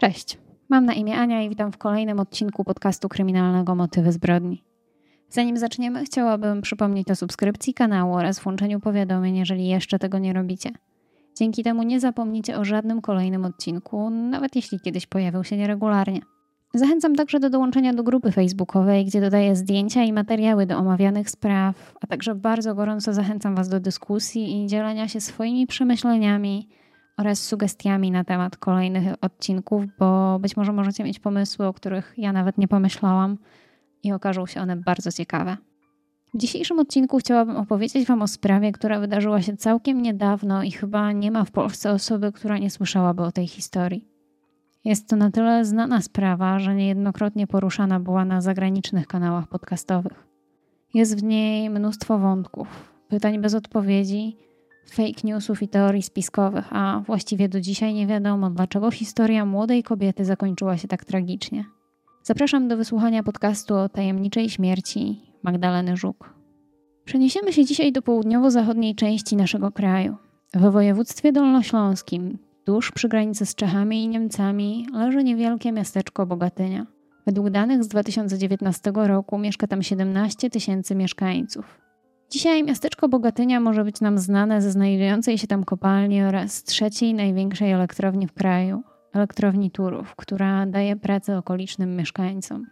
Cześć, 0.00 0.38
mam 0.68 0.84
na 0.84 0.92
imię 0.92 1.16
Ania 1.16 1.42
i 1.42 1.48
witam 1.48 1.72
w 1.72 1.78
kolejnym 1.78 2.20
odcinku 2.20 2.64
podcastu 2.64 3.08
kryminalnego 3.08 3.74
Motywy 3.74 4.12
zbrodni. 4.12 4.62
Zanim 5.28 5.56
zaczniemy, 5.56 6.04
chciałabym 6.04 6.62
przypomnieć 6.62 7.10
o 7.10 7.16
subskrypcji 7.16 7.74
kanału 7.74 8.14
oraz 8.14 8.40
włączeniu 8.40 8.80
powiadomień, 8.80 9.36
jeżeli 9.36 9.68
jeszcze 9.68 9.98
tego 9.98 10.18
nie 10.18 10.32
robicie. 10.32 10.70
Dzięki 11.38 11.62
temu 11.62 11.82
nie 11.82 12.00
zapomnicie 12.00 12.58
o 12.58 12.64
żadnym 12.64 13.00
kolejnym 13.00 13.44
odcinku, 13.44 14.10
nawet 14.10 14.56
jeśli 14.56 14.80
kiedyś 14.80 15.06
pojawił 15.06 15.44
się 15.44 15.56
nieregularnie. 15.56 16.20
Zachęcam 16.74 17.14
także 17.14 17.40
do 17.40 17.50
dołączenia 17.50 17.92
do 17.94 18.02
grupy 18.02 18.32
facebookowej, 18.32 19.04
gdzie 19.04 19.20
dodaję 19.20 19.56
zdjęcia 19.56 20.02
i 20.02 20.12
materiały 20.12 20.66
do 20.66 20.78
omawianych 20.78 21.30
spraw, 21.30 21.94
a 22.00 22.06
także 22.06 22.34
bardzo 22.34 22.74
gorąco 22.74 23.14
zachęcam 23.14 23.54
Was 23.54 23.68
do 23.68 23.80
dyskusji 23.80 24.64
i 24.64 24.66
dzielenia 24.66 25.08
się 25.08 25.20
swoimi 25.20 25.66
przemyśleniami 25.66 26.68
oraz 27.20 27.42
sugestiami 27.42 28.10
na 28.10 28.24
temat 28.24 28.56
kolejnych 28.56 29.14
odcinków, 29.20 29.84
bo 29.98 30.38
być 30.38 30.56
może 30.56 30.72
możecie 30.72 31.04
mieć 31.04 31.18
pomysły, 31.18 31.66
o 31.66 31.72
których 31.72 32.14
ja 32.16 32.32
nawet 32.32 32.58
nie 32.58 32.68
pomyślałam 32.68 33.38
i 34.02 34.12
okażą 34.12 34.46
się 34.46 34.60
one 34.60 34.76
bardzo 34.76 35.12
ciekawe. 35.12 35.56
W 36.34 36.38
dzisiejszym 36.38 36.78
odcinku 36.78 37.18
chciałabym 37.18 37.56
opowiedzieć 37.56 38.08
Wam 38.08 38.22
o 38.22 38.28
sprawie, 38.28 38.72
która 38.72 39.00
wydarzyła 39.00 39.42
się 39.42 39.56
całkiem 39.56 40.02
niedawno 40.02 40.62
i 40.62 40.70
chyba 40.70 41.12
nie 41.12 41.30
ma 41.30 41.44
w 41.44 41.50
Polsce 41.50 41.90
osoby, 41.92 42.32
która 42.32 42.58
nie 42.58 42.70
słyszałaby 42.70 43.22
o 43.22 43.32
tej 43.32 43.46
historii. 43.46 44.08
Jest 44.84 45.08
to 45.08 45.16
na 45.16 45.30
tyle 45.30 45.64
znana 45.64 46.02
sprawa, 46.02 46.58
że 46.58 46.74
niejednokrotnie 46.74 47.46
poruszana 47.46 48.00
była 48.00 48.24
na 48.24 48.40
zagranicznych 48.40 49.06
kanałach 49.06 49.48
podcastowych. 49.48 50.26
Jest 50.94 51.20
w 51.20 51.22
niej 51.22 51.70
mnóstwo 51.70 52.18
wątków, 52.18 52.92
pytań 53.08 53.40
bez 53.40 53.54
odpowiedzi, 53.54 54.36
fake 54.90 55.20
newsów 55.24 55.62
i 55.62 55.68
teorii 55.68 56.02
spiskowych, 56.02 56.68
a 56.70 57.02
właściwie 57.06 57.48
do 57.48 57.60
dzisiaj 57.60 57.94
nie 57.94 58.06
wiadomo, 58.06 58.50
dlaczego 58.50 58.90
historia 58.90 59.44
młodej 59.44 59.82
kobiety 59.82 60.24
zakończyła 60.24 60.76
się 60.76 60.88
tak 60.88 61.04
tragicznie. 61.04 61.64
Zapraszam 62.22 62.68
do 62.68 62.76
wysłuchania 62.76 63.22
podcastu 63.22 63.74
o 63.76 63.88
tajemniczej 63.88 64.50
śmierci 64.50 65.20
Magdaleny 65.42 65.96
Żuk. 65.96 66.34
Przeniesiemy 67.04 67.52
się 67.52 67.64
dzisiaj 67.64 67.92
do 67.92 68.02
południowo-zachodniej 68.02 68.94
części 68.94 69.36
naszego 69.36 69.72
kraju. 69.72 70.16
W 70.54 70.72
województwie 70.72 71.32
dolnośląskim, 71.32 72.38
tuż 72.64 72.92
przy 72.92 73.08
granicy 73.08 73.46
z 73.46 73.54
Czechami 73.54 74.04
i 74.04 74.08
Niemcami, 74.08 74.86
leży 74.92 75.24
niewielkie 75.24 75.72
miasteczko 75.72 76.26
Bogatynia. 76.26 76.86
Według 77.26 77.50
danych 77.50 77.84
z 77.84 77.88
2019 77.88 78.92
roku 78.94 79.38
mieszka 79.38 79.66
tam 79.66 79.82
17 79.82 80.50
tysięcy 80.50 80.94
mieszkańców. 80.94 81.80
Dzisiaj 82.30 82.64
miasteczko 82.64 83.08
Bogatynia 83.08 83.60
może 83.60 83.84
być 83.84 84.00
nam 84.00 84.18
znane 84.18 84.62
ze 84.62 84.70
znajdującej 84.70 85.38
się 85.38 85.46
tam 85.46 85.64
kopalni 85.64 86.22
oraz 86.22 86.64
trzeciej 86.64 87.14
największej 87.14 87.72
elektrowni 87.72 88.26
w 88.26 88.32
kraju, 88.32 88.82
elektrowni 89.12 89.70
Turów, 89.70 90.14
która 90.16 90.66
daje 90.66 90.96
pracę 90.96 91.38
okolicznym 91.38 91.96
mieszkańcom. 91.96 92.66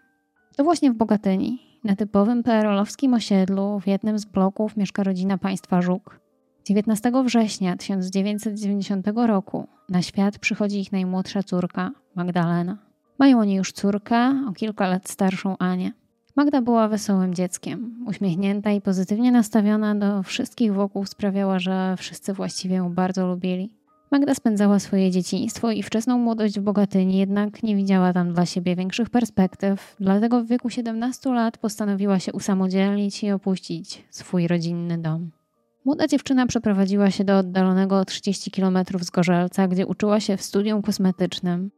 To 0.56 0.64
właśnie 0.64 0.90
w 0.90 0.94
Bogatyni, 0.94 1.58
na 1.84 1.96
typowym 1.96 2.42
PRL-owskim 2.42 3.14
osiedlu, 3.14 3.80
w 3.80 3.86
jednym 3.86 4.18
z 4.18 4.24
bloków 4.24 4.76
mieszka 4.76 5.02
rodzina 5.02 5.38
państwa 5.38 5.82
Żuk. 5.82 6.20
19 6.64 7.12
września 7.24 7.76
1990 7.76 9.06
roku 9.14 9.66
na 9.88 10.02
świat 10.02 10.38
przychodzi 10.38 10.80
ich 10.80 10.92
najmłodsza 10.92 11.42
córka, 11.42 11.90
Magdalena. 12.14 12.78
Mają 13.18 13.40
oni 13.40 13.54
już 13.54 13.72
córkę, 13.72 14.44
o 14.48 14.52
kilka 14.52 14.88
lat 14.88 15.08
starszą 15.08 15.58
Anię. 15.58 15.92
Magda 16.38 16.62
była 16.62 16.88
wesołym 16.88 17.34
dzieckiem, 17.34 18.04
uśmiechnięta 18.06 18.70
i 18.72 18.80
pozytywnie 18.80 19.32
nastawiona 19.32 19.94
do 19.94 20.22
wszystkich 20.22 20.74
wokół 20.74 21.06
sprawiała, 21.06 21.58
że 21.58 21.94
wszyscy 21.98 22.32
właściwie 22.32 22.76
ją 22.76 22.94
bardzo 22.94 23.26
lubili. 23.26 23.74
Magda 24.10 24.34
spędzała 24.34 24.78
swoje 24.78 25.10
dzieciństwo 25.10 25.70
i 25.70 25.82
wczesną 25.82 26.18
młodość 26.18 26.60
w 26.60 26.62
Bogatyni, 26.62 27.18
jednak 27.18 27.62
nie 27.62 27.76
widziała 27.76 28.12
tam 28.12 28.32
dla 28.32 28.46
siebie 28.46 28.76
większych 28.76 29.10
perspektyw, 29.10 29.96
dlatego 30.00 30.44
w 30.44 30.46
wieku 30.46 30.70
17 30.70 31.30
lat 31.30 31.58
postanowiła 31.58 32.18
się 32.18 32.32
usamodzielnić 32.32 33.24
i 33.24 33.30
opuścić 33.30 34.04
swój 34.10 34.48
rodzinny 34.48 34.98
dom. 34.98 35.30
Młoda 35.84 36.06
dziewczyna 36.06 36.46
przeprowadziła 36.46 37.10
się 37.10 37.24
do 37.24 37.38
oddalonego 37.38 37.98
o 37.98 38.04
30 38.04 38.50
km 38.50 38.78
z 39.00 39.10
Gorzelca, 39.10 39.68
gdzie 39.68 39.86
uczyła 39.86 40.20
się 40.20 40.36
w 40.36 40.42
studium 40.42 40.82
kosmetycznym, 40.82 41.70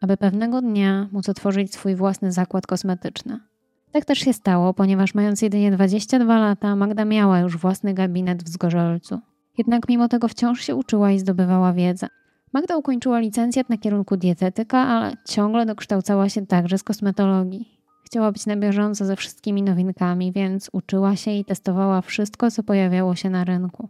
aby 0.00 0.16
pewnego 0.16 0.60
dnia 0.60 1.08
móc 1.12 1.28
otworzyć 1.28 1.74
swój 1.74 1.94
własny 1.96 2.32
zakład 2.32 2.66
kosmetyczny. 2.66 3.49
Tak 3.92 4.04
też 4.04 4.18
się 4.18 4.32
stało, 4.32 4.74
ponieważ 4.74 5.14
mając 5.14 5.42
jedynie 5.42 5.70
22 5.70 6.38
lata, 6.38 6.76
Magda 6.76 7.04
miała 7.04 7.38
już 7.38 7.56
własny 7.56 7.94
gabinet 7.94 8.42
w 8.42 8.48
Zgorzelcu. 8.48 9.18
Jednak 9.58 9.88
mimo 9.88 10.08
tego 10.08 10.28
wciąż 10.28 10.60
się 10.60 10.74
uczyła 10.76 11.10
i 11.10 11.18
zdobywała 11.18 11.72
wiedzę. 11.72 12.06
Magda 12.52 12.76
ukończyła 12.76 13.18
licencjat 13.18 13.68
na 13.68 13.78
kierunku 13.78 14.16
dietetyka, 14.16 14.78
ale 14.78 15.12
ciągle 15.28 15.66
dokształcała 15.66 16.28
się 16.28 16.46
także 16.46 16.78
z 16.78 16.82
kosmetologii. 16.82 17.80
Chciała 18.04 18.32
być 18.32 18.46
na 18.46 18.56
bieżąco 18.56 19.04
ze 19.04 19.16
wszystkimi 19.16 19.62
nowinkami, 19.62 20.32
więc 20.32 20.70
uczyła 20.72 21.16
się 21.16 21.30
i 21.30 21.44
testowała 21.44 22.00
wszystko, 22.00 22.50
co 22.50 22.62
pojawiało 22.62 23.14
się 23.14 23.30
na 23.30 23.44
rynku. 23.44 23.88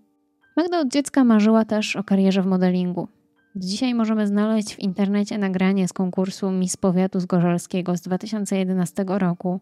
Magda 0.56 0.80
od 0.80 0.88
dziecka 0.88 1.24
marzyła 1.24 1.64
też 1.64 1.96
o 1.96 2.04
karierze 2.04 2.42
w 2.42 2.46
modelingu. 2.46 3.08
Dzisiaj 3.56 3.94
możemy 3.94 4.26
znaleźć 4.26 4.74
w 4.74 4.78
internecie 4.78 5.38
nagranie 5.38 5.88
z 5.88 5.92
konkursu 5.92 6.50
Miss 6.50 6.76
Powiatu 6.76 7.20
Zgorzelskiego 7.20 7.96
z 7.96 8.00
2011 8.00 9.04
roku, 9.08 9.60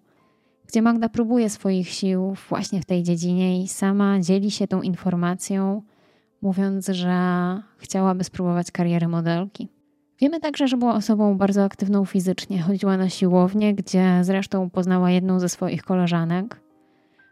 gdzie 0.69 0.83
Magda 0.83 1.09
próbuje 1.09 1.51
swoich 1.51 1.89
sił 1.89 2.35
właśnie 2.49 2.81
w 2.81 2.85
tej 2.85 3.03
dziedzinie 3.03 3.63
i 3.63 3.69
sama 3.69 4.21
dzieli 4.21 4.51
się 4.51 4.67
tą 4.67 4.83
informacją, 4.83 5.83
mówiąc, 6.43 6.89
że 6.89 7.13
chciałaby 7.79 8.25
spróbować 8.25 8.71
kariery 8.71 9.09
modelki. 9.09 9.69
Wiemy 10.21 10.41
także, 10.41 10.69
że 10.69 10.77
była 10.77 10.95
osobą 10.95 11.39
bardzo 11.39 11.65
aktywną 11.65 12.05
fizycznie. 12.05 12.63
Chodziła 12.63 12.97
na 12.97 13.09
siłownię, 13.09 13.75
gdzie 13.75 14.21
zresztą 14.23 14.71
poznała 14.71 15.11
jedną 15.11 15.41
ze 15.41 15.49
swoich 15.49 15.83
koleżanek. 15.83 16.61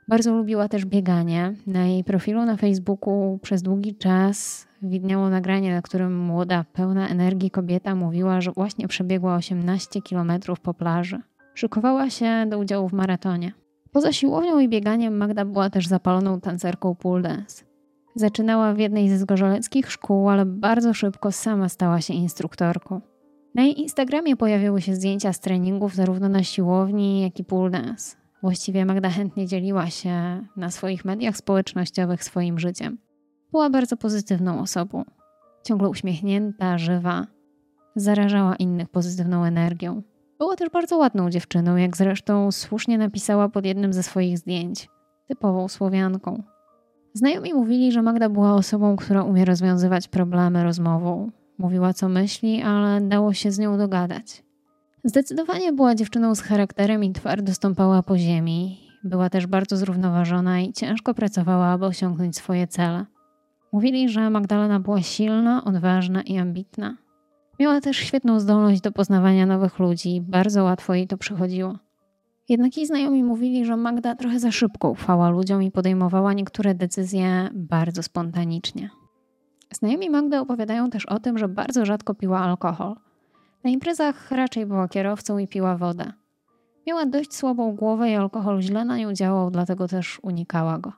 Bardzo 0.09 0.35
lubiła 0.35 0.69
też 0.69 0.85
bieganie. 0.85 1.55
Na 1.67 1.87
jej 1.87 2.05
profilu 2.05 2.45
na 2.45 2.57
Facebooku 2.57 3.39
przez 3.43 3.63
długi 3.63 3.95
czas 3.95 4.67
widniało 4.83 5.31
nagranie, 5.31 5.75
na 5.75 5.83
którym 5.83 6.19
młoda, 6.19 6.65
pełna 6.73 7.09
energii 7.09 7.51
kobieta 7.51 7.95
mówiła, 7.95 8.41
że 8.41 8.53
właśnie 8.53 8.89
przebiegła 8.89 9.35
18 9.35 10.03
km 10.03 10.33
po 10.63 10.75
plaży. 10.75 11.21
Szykowała 11.57 12.11
się 12.11 12.47
do 12.49 12.59
udziału 12.59 12.89
w 12.89 12.93
maratonie. 12.93 13.53
Poza 13.93 14.13
siłownią 14.13 14.59
i 14.59 14.69
bieganiem 14.69 15.17
Magda 15.17 15.45
była 15.45 15.71
też 15.71 15.87
zapaloną 15.87 16.41
tancerką 16.41 16.95
pole 16.95 17.23
dance. 17.23 17.65
Zaczynała 18.15 18.75
w 18.75 18.79
jednej 18.79 19.09
ze 19.09 19.19
zgorzoleckich 19.19 19.91
szkół, 19.93 20.29
ale 20.29 20.47
bardzo 20.47 20.95
szybko 20.95 21.33
sama 21.33 21.69
stała 21.69 22.01
się 22.01 22.15
instruktorką. 22.15 23.01
Na 23.55 23.63
jej 23.63 23.81
Instagramie 23.81 24.37
pojawiły 24.37 24.81
się 24.83 24.95
zdjęcia 24.95 25.33
z 25.33 25.41
treningów 25.41 25.95
zarówno 25.95 26.29
na 26.29 26.43
siłowni, 26.43 27.23
jak 27.23 27.41
i 27.41 27.45
pole 27.45 27.71
dance. 27.71 28.17
Właściwie 28.43 28.85
Magda 28.85 29.11
chętnie 29.11 29.47
dzieliła 29.47 29.91
się 29.91 30.47
na 30.57 30.71
swoich 30.71 31.05
mediach 31.05 31.37
społecznościowych 31.37 32.25
swoim 32.25 32.59
życiem. 32.59 32.99
Była 33.51 33.71
bardzo 33.71 33.97
pozytywną 33.97 34.61
osobą. 34.61 35.05
Ciągle 35.65 35.89
uśmiechnięta, 35.89 36.79
żywa. 36.79 37.27
Zarażała 37.95 38.57
innych 38.57 38.89
pozytywną 38.89 39.45
energią. 39.45 40.03
Była 40.39 40.57
też 40.57 40.71
bardzo 40.71 40.97
ładną 40.97 41.31
dziewczyną, 41.31 41.77
jak 41.77 41.97
zresztą 41.97 42.53
słusznie 42.53 42.99
napisała 42.99 43.49
pod 43.49 43.67
jednym 43.67 43.93
ze 43.93 44.03
swoich 44.03 44.39
zdjęć. 44.39 44.89
Typową 45.29 45.69
Słowianką. 45.69 46.43
Znajomi 47.15 47.55
mówili, 47.55 47.93
że 47.93 48.03
Magda 48.03 48.29
była 48.29 48.55
osobą, 48.55 48.97
która 48.97 49.23
umie 49.23 49.45
rozwiązywać 49.45 50.09
problemy 50.09 50.65
rozmową. 50.65 51.31
Mówiła 51.59 51.93
co 51.93 52.09
myśli, 52.09 52.63
ale 52.63 53.01
dało 53.01 53.33
się 53.33 53.51
z 53.51 53.59
nią 53.59 53.79
dogadać. 53.79 54.45
Zdecydowanie 55.05 55.73
była 55.73 55.95
dziewczyną 55.95 56.35
z 56.35 56.41
charakterem 56.41 57.05
i 57.05 57.13
twardo 57.13 57.55
stąpała 57.55 58.03
po 58.03 58.19
ziemi. 58.19 58.81
Była 59.05 59.31
też 59.31 59.47
bardzo 59.47 59.77
zrównoważona 59.77 60.61
i 60.61 60.73
ciężko 60.73 61.15
pracowała, 61.15 61.67
aby 61.67 61.87
osiągnąć 61.87 62.37
swoje 62.37 62.67
cele. 62.67 63.07
Mówili, 63.73 64.09
że 64.09 64.31
Magdalena 64.31 64.81
była 64.81 65.03
silna, 65.03 65.65
odważna 65.65 66.23
i 66.23 66.39
ambitna. 66.39 66.97
Miała 67.59 67.81
też 67.81 67.97
świetną 67.97 68.41
zdolność 68.41 68.81
do 68.81 68.93
poznawania 68.93 69.47
nowych 69.47 69.79
ludzi, 69.79 70.21
bardzo 70.29 70.65
łatwo 70.65 70.95
jej 70.95 71.07
to 71.07 71.17
przychodziło. 71.19 71.79
Jednak 72.49 72.77
jej 72.77 72.87
znajomi 72.87 73.25
mówili, 73.25 73.65
że 73.65 73.77
Magda 73.77 74.15
trochę 74.15 74.41
za 74.41 74.53
szybko 74.53 74.91
ufała 74.91 75.31
ludziom 75.31 75.63
i 75.63 75.71
podejmowała 75.71 76.33
niektóre 76.33 76.75
decyzje 76.75 77.51
bardzo 77.55 78.03
spontanicznie. 78.03 78.91
Znajomi 79.73 80.11
Magdy 80.11 80.39
opowiadają 80.39 80.91
też 80.91 81.07
o 81.07 81.21
tym, 81.21 81.39
że 81.39 81.49
bardzo 81.49 81.85
rzadko 81.87 82.15
piła 82.15 82.41
alkohol. 82.41 82.95
Na 83.65 83.71
imprezach 83.71 84.31
raczej 84.31 84.67
była 84.67 84.89
kierowcą 84.89 85.39
i 85.39 85.49
piła 85.49 85.77
wodę. 85.77 86.13
Miała 86.87 87.07
dość 87.07 87.35
słabą 87.35 87.77
głowę 87.77 88.11
i 88.11 88.15
alkohol 88.15 88.61
źle 88.61 88.85
na 88.85 88.97
nią 88.97 89.13
działał, 89.13 89.51
dlatego 89.51 89.89
też 89.89 90.21
unikała 90.23 90.79
go. 90.79 90.93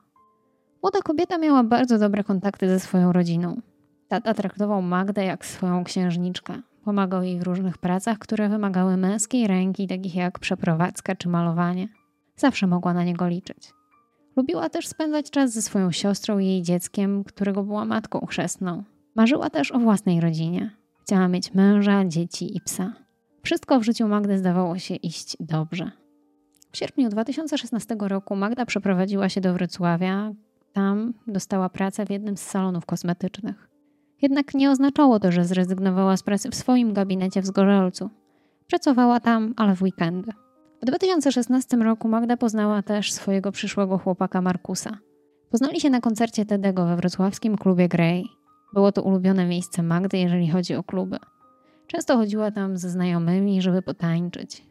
Młoda 0.83 0.99
kobieta 1.01 1.37
miała 1.37 1.63
bardzo 1.63 1.97
dobre 1.97 2.23
kontakty 2.23 2.69
ze 2.69 2.79
swoją 2.79 3.13
rodziną. 3.13 3.61
Tata 4.09 4.33
traktował 4.33 4.81
Magdę 4.81 5.25
jak 5.25 5.45
swoją 5.45 5.83
księżniczkę. 5.83 6.61
Pomagał 6.85 7.23
jej 7.23 7.39
w 7.39 7.43
różnych 7.43 7.77
pracach, 7.77 8.19
które 8.19 8.49
wymagały 8.49 8.97
męskiej 8.97 9.47
ręki, 9.47 9.87
takich 9.87 10.15
jak 10.15 10.39
przeprowadzka 10.39 11.15
czy 11.15 11.29
malowanie. 11.29 11.87
Zawsze 12.35 12.67
mogła 12.67 12.93
na 12.93 13.03
niego 13.03 13.27
liczyć. 13.27 13.73
Lubiła 14.35 14.69
też 14.69 14.87
spędzać 14.87 15.29
czas 15.29 15.53
ze 15.53 15.61
swoją 15.61 15.91
siostrą 15.91 16.39
i 16.39 16.45
jej 16.45 16.61
dzieckiem, 16.61 17.23
którego 17.23 17.63
była 17.63 17.85
matką 17.85 18.25
chrzestną. 18.25 18.83
Marzyła 19.15 19.49
też 19.49 19.71
o 19.71 19.79
własnej 19.79 20.21
rodzinie. 20.21 20.71
Chciała 21.01 21.27
mieć 21.27 21.53
męża, 21.53 22.05
dzieci 22.05 22.57
i 22.57 22.61
psa. 22.61 22.93
Wszystko 23.41 23.79
w 23.79 23.83
życiu 23.83 24.07
Magdy 24.07 24.37
zdawało 24.37 24.77
się 24.77 24.95
iść 24.95 25.37
dobrze. 25.39 25.91
W 26.71 26.77
sierpniu 26.77 27.09
2016 27.09 27.95
roku 27.99 28.35
Magda 28.35 28.65
przeprowadziła 28.65 29.29
się 29.29 29.41
do 29.41 29.53
Wrocławia. 29.53 30.31
Tam 30.73 31.13
dostała 31.27 31.69
pracę 31.69 32.05
w 32.05 32.09
jednym 32.09 32.37
z 32.37 32.41
salonów 32.41 32.85
kosmetycznych. 32.85 33.69
Jednak 34.21 34.53
nie 34.53 34.71
oznaczało 34.71 35.19
to, 35.19 35.31
że 35.31 35.45
zrezygnowała 35.45 36.17
z 36.17 36.23
pracy 36.23 36.49
w 36.49 36.55
swoim 36.55 36.93
gabinecie 36.93 37.41
w 37.41 37.45
Zgorzelcu. 37.45 38.09
Pracowała 38.67 39.19
tam, 39.19 39.53
ale 39.57 39.75
w 39.75 39.81
weekendy. 39.81 40.31
W 40.81 40.85
2016 40.85 41.77
roku 41.77 42.07
Magda 42.07 42.37
poznała 42.37 42.81
też 42.81 43.13
swojego 43.13 43.51
przyszłego 43.51 43.97
chłopaka 43.97 44.41
Markusa. 44.41 44.97
Poznali 45.51 45.81
się 45.81 45.89
na 45.89 46.01
koncercie 46.01 46.45
Tedego 46.45 46.85
we 46.85 46.95
wrocławskim 46.95 47.57
klubie 47.57 47.87
Grey. 47.87 48.23
Było 48.73 48.91
to 48.91 49.03
ulubione 49.03 49.45
miejsce 49.45 49.83
Magdy, 49.83 50.17
jeżeli 50.17 50.49
chodzi 50.49 50.75
o 50.75 50.83
kluby. 50.83 51.17
Często 51.87 52.17
chodziła 52.17 52.51
tam 52.51 52.77
ze 52.77 52.89
znajomymi, 52.89 53.61
żeby 53.61 53.81
potańczyć. 53.81 54.63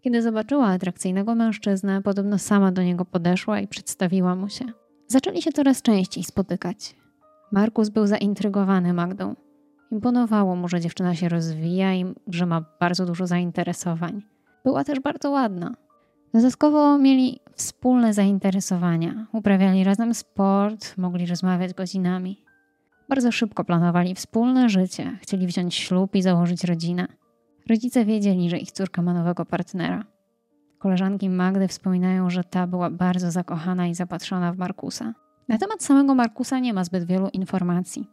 Kiedy 0.00 0.22
zobaczyła 0.22 0.66
atrakcyjnego 0.66 1.34
mężczyznę, 1.34 2.02
podobno 2.02 2.38
sama 2.38 2.72
do 2.72 2.82
niego 2.82 3.04
podeszła 3.04 3.60
i 3.60 3.68
przedstawiła 3.68 4.34
mu 4.34 4.48
się. 4.48 4.64
Zaczęli 5.06 5.42
się 5.42 5.52
coraz 5.52 5.82
częściej 5.82 6.24
spotykać. 6.24 6.97
Markus 7.52 7.88
był 7.88 8.06
zaintrygowany 8.06 8.92
Magdą. 8.92 9.34
Imponowało 9.90 10.56
mu, 10.56 10.68
że 10.68 10.80
dziewczyna 10.80 11.14
się 11.14 11.28
rozwija 11.28 11.94
i 11.94 12.14
że 12.26 12.46
ma 12.46 12.64
bardzo 12.80 13.06
dużo 13.06 13.26
zainteresowań. 13.26 14.22
Była 14.64 14.84
też 14.84 15.00
bardzo 15.00 15.30
ładna. 15.30 15.74
Dodatkowo 16.34 16.98
mieli 16.98 17.40
wspólne 17.54 18.14
zainteresowania. 18.14 19.26
Uprawiali 19.32 19.84
razem 19.84 20.14
sport, 20.14 20.98
mogli 20.98 21.26
rozmawiać 21.26 21.74
godzinami. 21.74 22.44
Bardzo 23.08 23.32
szybko 23.32 23.64
planowali 23.64 24.14
wspólne 24.14 24.68
życie, 24.68 25.18
chcieli 25.22 25.46
wziąć 25.46 25.74
ślub 25.74 26.14
i 26.14 26.22
założyć 26.22 26.64
rodzinę. 26.64 27.06
Rodzice 27.68 28.04
wiedzieli, 28.04 28.50
że 28.50 28.58
ich 28.58 28.72
córka 28.72 29.02
ma 29.02 29.14
nowego 29.14 29.46
partnera. 29.46 30.04
Koleżanki 30.78 31.30
Magdy 31.30 31.68
wspominają, 31.68 32.30
że 32.30 32.44
ta 32.44 32.66
była 32.66 32.90
bardzo 32.90 33.30
zakochana 33.30 33.86
i 33.86 33.94
zapatrzona 33.94 34.52
w 34.52 34.56
Markusa. 34.56 35.14
Na 35.48 35.58
temat 35.58 35.82
samego 35.82 36.14
Markusa 36.14 36.58
nie 36.58 36.74
ma 36.74 36.84
zbyt 36.84 37.04
wielu 37.04 37.28
informacji. 37.32 38.08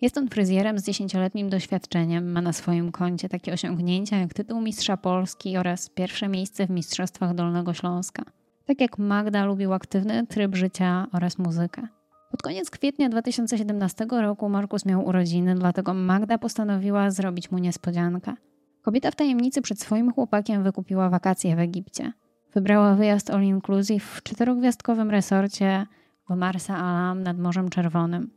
Jest 0.00 0.18
on 0.18 0.28
fryzjerem 0.28 0.78
z 0.78 0.84
dziesięcioletnim 0.84 1.50
doświadczeniem, 1.50 2.32
ma 2.32 2.40
na 2.40 2.52
swoim 2.52 2.92
koncie 2.92 3.28
takie 3.28 3.52
osiągnięcia 3.52 4.16
jak 4.16 4.34
tytuł 4.34 4.60
Mistrza 4.60 4.96
Polski 4.96 5.56
oraz 5.56 5.88
pierwsze 5.88 6.28
miejsce 6.28 6.66
w 6.66 6.70
Mistrzostwach 6.70 7.34
Dolnego 7.34 7.74
Śląska. 7.74 8.22
Tak 8.64 8.80
jak 8.80 8.98
Magda 8.98 9.44
lubił 9.44 9.72
aktywny 9.72 10.26
tryb 10.26 10.56
życia 10.56 11.06
oraz 11.12 11.38
muzykę. 11.38 11.88
Pod 12.30 12.42
koniec 12.42 12.70
kwietnia 12.70 13.08
2017 13.08 14.06
roku 14.10 14.48
Markus 14.48 14.86
miał 14.86 15.06
urodziny, 15.06 15.54
dlatego 15.54 15.94
Magda 15.94 16.38
postanowiła 16.38 17.10
zrobić 17.10 17.50
mu 17.50 17.58
niespodziankę. 17.58 18.34
Kobieta 18.82 19.10
w 19.10 19.16
tajemnicy 19.16 19.62
przed 19.62 19.80
swoim 19.80 20.12
chłopakiem 20.12 20.62
wykupiła 20.62 21.08
wakacje 21.08 21.56
w 21.56 21.58
Egipcie. 21.58 22.12
Wybrała 22.54 22.94
wyjazd 22.94 23.30
all 23.30 23.42
inclusive 23.42 24.04
w 24.04 24.22
czterogwiazdkowym 24.22 25.10
resorcie 25.10 25.86
w 26.30 26.36
Marsa 26.36 26.76
Alam 26.76 27.22
nad 27.22 27.38
Morzem 27.38 27.68
Czerwonym. 27.68 28.30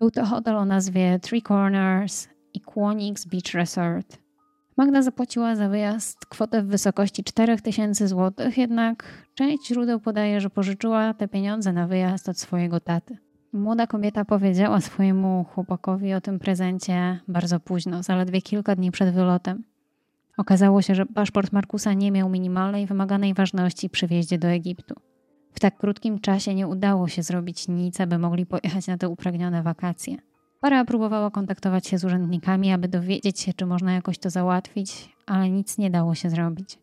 Był 0.00 0.10
to 0.10 0.26
hotel 0.26 0.56
o 0.56 0.64
nazwie 0.64 1.18
Three 1.18 1.42
Corners 1.42 2.28
i 2.54 2.60
Quonix 2.60 3.24
Beach 3.24 3.54
Resort. 3.54 4.18
Magda 4.76 5.02
zapłaciła 5.02 5.56
za 5.56 5.68
wyjazd 5.68 6.26
kwotę 6.26 6.62
w 6.62 6.66
wysokości 6.66 7.24
4000 7.24 8.08
zł, 8.08 8.50
jednak 8.56 9.04
część 9.34 9.66
źródeł 9.66 10.00
podaje, 10.00 10.40
że 10.40 10.50
pożyczyła 10.50 11.14
te 11.14 11.28
pieniądze 11.28 11.72
na 11.72 11.86
wyjazd 11.86 12.28
od 12.28 12.38
swojego 12.38 12.80
taty. 12.80 13.18
Młoda 13.52 13.86
kobieta 13.86 14.24
powiedziała 14.24 14.80
swojemu 14.80 15.44
chłopakowi 15.44 16.14
o 16.14 16.20
tym 16.20 16.38
prezencie 16.38 17.20
bardzo 17.28 17.60
późno, 17.60 18.02
zaledwie 18.02 18.42
kilka 18.42 18.76
dni 18.76 18.90
przed 18.90 19.14
wylotem. 19.14 19.64
Okazało 20.36 20.82
się, 20.82 20.94
że 20.94 21.06
paszport 21.06 21.52
Markusa 21.52 21.92
nie 21.92 22.12
miał 22.12 22.28
minimalnej 22.28 22.86
wymaganej 22.86 23.34
ważności 23.34 23.90
przy 23.90 24.06
wjeździe 24.06 24.38
do 24.38 24.48
Egiptu. 24.48 24.94
W 25.52 25.60
tak 25.60 25.78
krótkim 25.78 26.20
czasie 26.20 26.54
nie 26.54 26.68
udało 26.68 27.08
się 27.08 27.22
zrobić 27.22 27.68
nic, 27.68 28.00
aby 28.00 28.18
mogli 28.18 28.46
pojechać 28.46 28.86
na 28.86 28.98
te 28.98 29.08
upragnione 29.08 29.62
wakacje. 29.62 30.16
Para 30.60 30.84
próbowała 30.84 31.30
kontaktować 31.30 31.86
się 31.86 31.98
z 31.98 32.04
urzędnikami, 32.04 32.72
aby 32.72 32.88
dowiedzieć 32.88 33.40
się, 33.40 33.52
czy 33.52 33.66
można 33.66 33.92
jakoś 33.92 34.18
to 34.18 34.30
załatwić, 34.30 35.16
ale 35.26 35.50
nic 35.50 35.78
nie 35.78 35.90
dało 35.90 36.14
się 36.14 36.30
zrobić. 36.30 36.78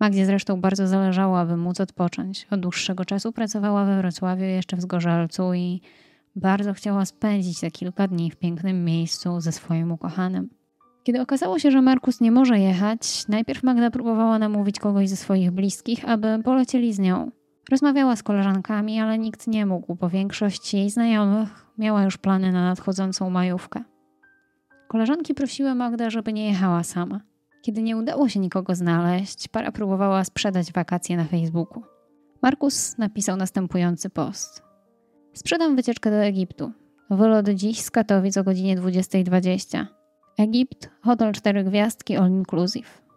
Magdzie 0.00 0.26
zresztą 0.26 0.60
bardzo 0.60 0.86
zależało, 0.86 1.38
aby 1.40 1.56
móc 1.56 1.80
odpocząć. 1.80 2.46
Od 2.50 2.60
dłuższego 2.60 3.04
czasu 3.04 3.32
pracowała 3.32 3.84
we 3.84 3.98
Wrocławiu, 3.98 4.44
jeszcze 4.44 4.76
w 4.76 4.80
Zgorzelcu 4.80 5.54
i 5.54 5.80
bardzo 6.36 6.74
chciała 6.74 7.04
spędzić 7.04 7.60
te 7.60 7.70
kilka 7.70 8.08
dni 8.08 8.30
w 8.30 8.36
pięknym 8.36 8.84
miejscu 8.84 9.40
ze 9.40 9.52
swoim 9.52 9.92
ukochanym. 9.92 10.48
Kiedy 11.04 11.20
okazało 11.20 11.58
się, 11.58 11.70
że 11.70 11.82
Markus 11.82 12.20
nie 12.20 12.32
może 12.32 12.58
jechać, 12.58 13.28
najpierw 13.28 13.62
Magda 13.62 13.90
próbowała 13.90 14.38
namówić 14.38 14.78
kogoś 14.78 15.08
ze 15.08 15.16
swoich 15.16 15.50
bliskich, 15.50 16.08
aby 16.08 16.38
polecieli 16.44 16.92
z 16.92 16.98
nią. 16.98 17.30
Rozmawiała 17.70 18.16
z 18.16 18.22
koleżankami, 18.22 19.00
ale 19.00 19.18
nikt 19.18 19.46
nie 19.46 19.66
mógł, 19.66 19.94
bo 19.94 20.08
większość 20.08 20.74
jej 20.74 20.90
znajomych 20.90 21.66
miała 21.78 22.02
już 22.02 22.16
plany 22.16 22.52
na 22.52 22.64
nadchodzącą 22.64 23.30
majówkę. 23.30 23.82
Koleżanki 24.88 25.34
prosiły 25.34 25.74
Magdę, 25.74 26.10
żeby 26.10 26.32
nie 26.32 26.48
jechała 26.48 26.82
sama. 26.82 27.20
Kiedy 27.62 27.82
nie 27.82 27.96
udało 27.96 28.28
się 28.28 28.40
nikogo 28.40 28.74
znaleźć, 28.74 29.48
para 29.48 29.72
próbowała 29.72 30.24
sprzedać 30.24 30.72
wakacje 30.72 31.16
na 31.16 31.24
Facebooku. 31.24 31.82
Markus 32.42 32.98
napisał 32.98 33.36
następujący 33.36 34.10
post. 34.10 34.62
Sprzedam 35.32 35.76
wycieczkę 35.76 36.10
do 36.10 36.16
Egiptu. 36.16 36.72
Wylot 37.10 37.48
dziś 37.48 37.80
z 37.80 37.90
Katowic 37.90 38.36
o 38.36 38.44
godzinie 38.44 38.76
20.20. 38.76 39.86
Egipt, 40.38 40.90
hotel 41.02 41.32
4 41.32 41.64
gwiazdki 41.64 42.16
all 42.16 42.30
inclusive. 42.30 43.07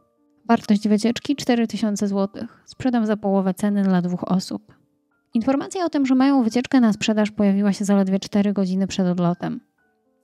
Wartość 0.51 0.87
wycieczki 0.87 1.35
4000 1.35 2.07
zł. 2.07 2.47
Sprzedam 2.65 3.05
za 3.05 3.17
połowę 3.17 3.53
ceny 3.53 3.83
dla 3.83 4.01
dwóch 4.01 4.31
osób. 4.31 4.75
Informacja 5.33 5.85
o 5.85 5.89
tym, 5.89 6.05
że 6.05 6.15
mają 6.15 6.43
wycieczkę 6.43 6.79
na 6.79 6.93
sprzedaż 6.93 7.31
pojawiła 7.31 7.73
się 7.73 7.85
zaledwie 7.85 8.19
4 8.19 8.53
godziny 8.53 8.87
przed 8.87 9.07
odlotem. 9.07 9.59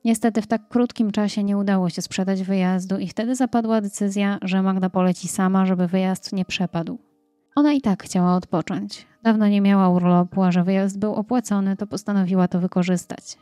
Niestety 0.06 0.41
w 0.41 0.47
tak 0.47 0.68
krótkim 0.68 1.12
czasie 1.12 1.44
nie 1.44 1.57
udało 1.57 1.89
się 1.89 2.01
sprzedać 2.01 2.44
wyjazdu 2.44 2.97
i 2.97 3.07
wtedy 3.07 3.35
zapadła 3.35 3.81
decyzja, 3.81 4.39
że 4.41 4.62
Magda 4.62 4.89
poleci 4.89 5.27
sama, 5.27 5.65
żeby 5.65 5.88
wyjazd 5.88 6.33
nie 6.33 6.45
przepadł. 6.45 7.00
Ona 7.56 7.73
i 7.73 7.81
tak 7.81 8.03
chciała 8.03 8.35
odpocząć. 8.35 9.07
Dawno 9.23 9.47
nie 9.47 9.62
miała 9.62 9.89
urlopu, 9.89 10.44
a 10.44 10.51
że 10.51 10.63
wyjazd 10.63 11.00
był 11.00 11.13
opłacony, 11.15 11.75
to 11.75 11.88
postanowiła 11.88 12.47
to 12.47 12.59
wykorzystać. 12.59 13.38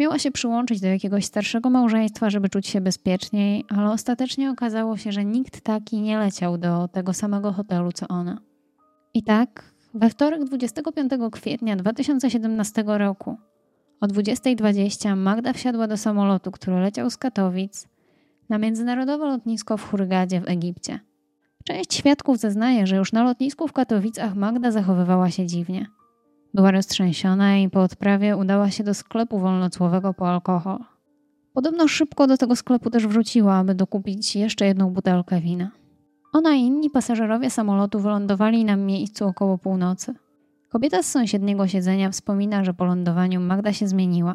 Miała 0.00 0.18
się 0.18 0.30
przyłączyć 0.30 0.80
do 0.80 0.88
jakiegoś 0.88 1.24
starszego 1.24 1.70
małżeństwa, 1.70 2.30
żeby 2.30 2.48
czuć 2.48 2.66
się 2.66 2.80
bezpieczniej, 2.80 3.64
ale 3.68 3.90
ostatecznie 3.90 4.50
okazało 4.50 4.96
się, 4.96 5.12
że 5.12 5.24
nikt 5.24 5.60
taki 5.60 6.00
nie 6.00 6.18
leciał 6.18 6.58
do 6.58 6.88
tego 6.88 7.12
samego 7.12 7.52
hotelu 7.52 7.92
co 7.92 8.08
ona. 8.08 8.40
I 9.14 9.22
tak, 9.22 9.74
we 9.94 10.10
wtorek 10.10 10.44
25 10.44 11.12
kwietnia 11.32 11.76
2017 11.76 12.84
roku 12.86 13.36
o 14.00 14.06
20.20 14.06 15.16
Magda 15.16 15.52
wsiadła 15.52 15.86
do 15.86 15.96
samolotu, 15.96 16.50
który 16.50 16.80
leciał 16.80 17.10
z 17.10 17.16
Katowic 17.16 17.88
na 18.48 18.58
międzynarodowe 18.58 19.26
lotnisko 19.26 19.76
w 19.76 19.90
Hurgadzie 19.90 20.40
w 20.40 20.48
Egipcie. 20.48 21.00
Część 21.64 21.94
świadków 21.94 22.38
zeznaje, 22.38 22.86
że 22.86 22.96
już 22.96 23.12
na 23.12 23.22
lotnisku 23.22 23.68
w 23.68 23.72
Katowicach 23.72 24.34
Magda 24.34 24.70
zachowywała 24.70 25.30
się 25.30 25.46
dziwnie. 25.46 25.86
Była 26.54 26.70
roztrzęsiona 26.70 27.58
i 27.58 27.70
po 27.70 27.82
odprawie 27.82 28.36
udała 28.36 28.70
się 28.70 28.84
do 28.84 28.94
sklepu 28.94 29.38
wolnocłowego 29.38 30.14
po 30.14 30.28
alkohol. 30.28 30.78
Podobno 31.52 31.88
szybko 31.88 32.26
do 32.26 32.36
tego 32.36 32.56
sklepu 32.56 32.90
też 32.90 33.06
wróciła, 33.06 33.54
aby 33.54 33.74
dokupić 33.74 34.36
jeszcze 34.36 34.66
jedną 34.66 34.90
butelkę 34.90 35.40
wina. 35.40 35.70
Ona 36.32 36.54
i 36.54 36.60
inni 36.60 36.90
pasażerowie 36.90 37.50
samolotu 37.50 38.00
wylądowali 38.00 38.64
na 38.64 38.76
miejscu 38.76 39.26
około 39.26 39.58
północy. 39.58 40.14
Kobieta 40.68 41.02
z 41.02 41.06
sąsiedniego 41.06 41.68
siedzenia 41.68 42.10
wspomina, 42.10 42.64
że 42.64 42.74
po 42.74 42.84
lądowaniu 42.84 43.40
Magda 43.40 43.72
się 43.72 43.88
zmieniła. 43.88 44.34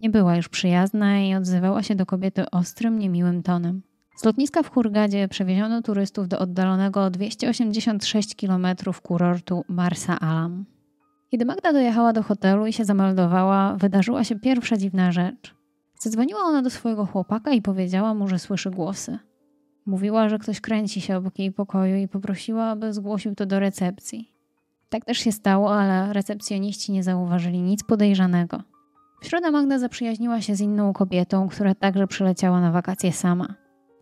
Nie 0.00 0.10
była 0.10 0.36
już 0.36 0.48
przyjazna 0.48 1.20
i 1.20 1.34
odzywała 1.34 1.82
się 1.82 1.94
do 1.94 2.06
kobiety 2.06 2.50
ostrym, 2.50 2.98
niemiłym 2.98 3.42
tonem. 3.42 3.82
Z 4.16 4.24
lotniska 4.24 4.62
w 4.62 4.70
Hurgadzie 4.70 5.28
przewieziono 5.28 5.82
turystów 5.82 6.28
do 6.28 6.38
oddalonego 6.38 7.04
o 7.04 7.10
286 7.10 8.34
km 8.34 8.66
kurortu 9.02 9.64
Marsa 9.68 10.20
Alam. 10.20 10.64
Kiedy 11.30 11.44
Magda 11.44 11.72
dojechała 11.72 12.12
do 12.12 12.22
hotelu 12.22 12.66
i 12.66 12.72
się 12.72 12.84
zameldowała, 12.84 13.76
wydarzyła 13.76 14.24
się 14.24 14.38
pierwsza 14.38 14.76
dziwna 14.76 15.12
rzecz. 15.12 15.54
Zadzwoniła 15.98 16.40
ona 16.40 16.62
do 16.62 16.70
swojego 16.70 17.06
chłopaka 17.06 17.52
i 17.52 17.62
powiedziała 17.62 18.14
mu, 18.14 18.28
że 18.28 18.38
słyszy 18.38 18.70
głosy. 18.70 19.18
Mówiła, 19.86 20.28
że 20.28 20.38
ktoś 20.38 20.60
kręci 20.60 21.00
się 21.00 21.16
obok 21.16 21.38
jej 21.38 21.52
pokoju 21.52 21.96
i 21.96 22.08
poprosiła, 22.08 22.64
aby 22.64 22.92
zgłosił 22.92 23.34
to 23.34 23.46
do 23.46 23.60
recepcji. 23.60 24.32
Tak 24.88 25.04
też 25.04 25.18
się 25.18 25.32
stało, 25.32 25.74
ale 25.74 26.12
recepcjoniści 26.12 26.92
nie 26.92 27.02
zauważyli 27.02 27.62
nic 27.62 27.84
podejrzanego. 27.84 28.62
W 29.22 29.26
środę 29.26 29.50
Magda 29.50 29.78
zaprzyjaźniła 29.78 30.40
się 30.40 30.56
z 30.56 30.60
inną 30.60 30.92
kobietą, 30.92 31.48
która 31.48 31.74
także 31.74 32.06
przyleciała 32.06 32.60
na 32.60 32.72
wakacje 32.72 33.12
sama. 33.12 33.54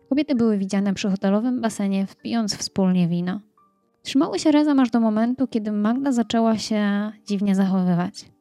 Kobiety 0.09 0.35
były 0.35 0.57
widziane 0.57 0.93
przy 0.93 1.09
hotelowym 1.09 1.61
basenie, 1.61 2.07
wpijąc 2.07 2.55
wspólnie 2.55 3.07
wino. 3.07 3.39
Trzymały 4.07 4.39
się 4.39 4.51
razem 4.51 4.79
aż 4.79 4.89
do 4.89 4.99
momentu, 4.99 5.47
kiedy 5.47 5.71
Magda 5.71 6.11
zaczęła 6.11 6.57
się 6.57 7.11
dziwnie 7.25 7.55
zachowywać. 7.55 8.31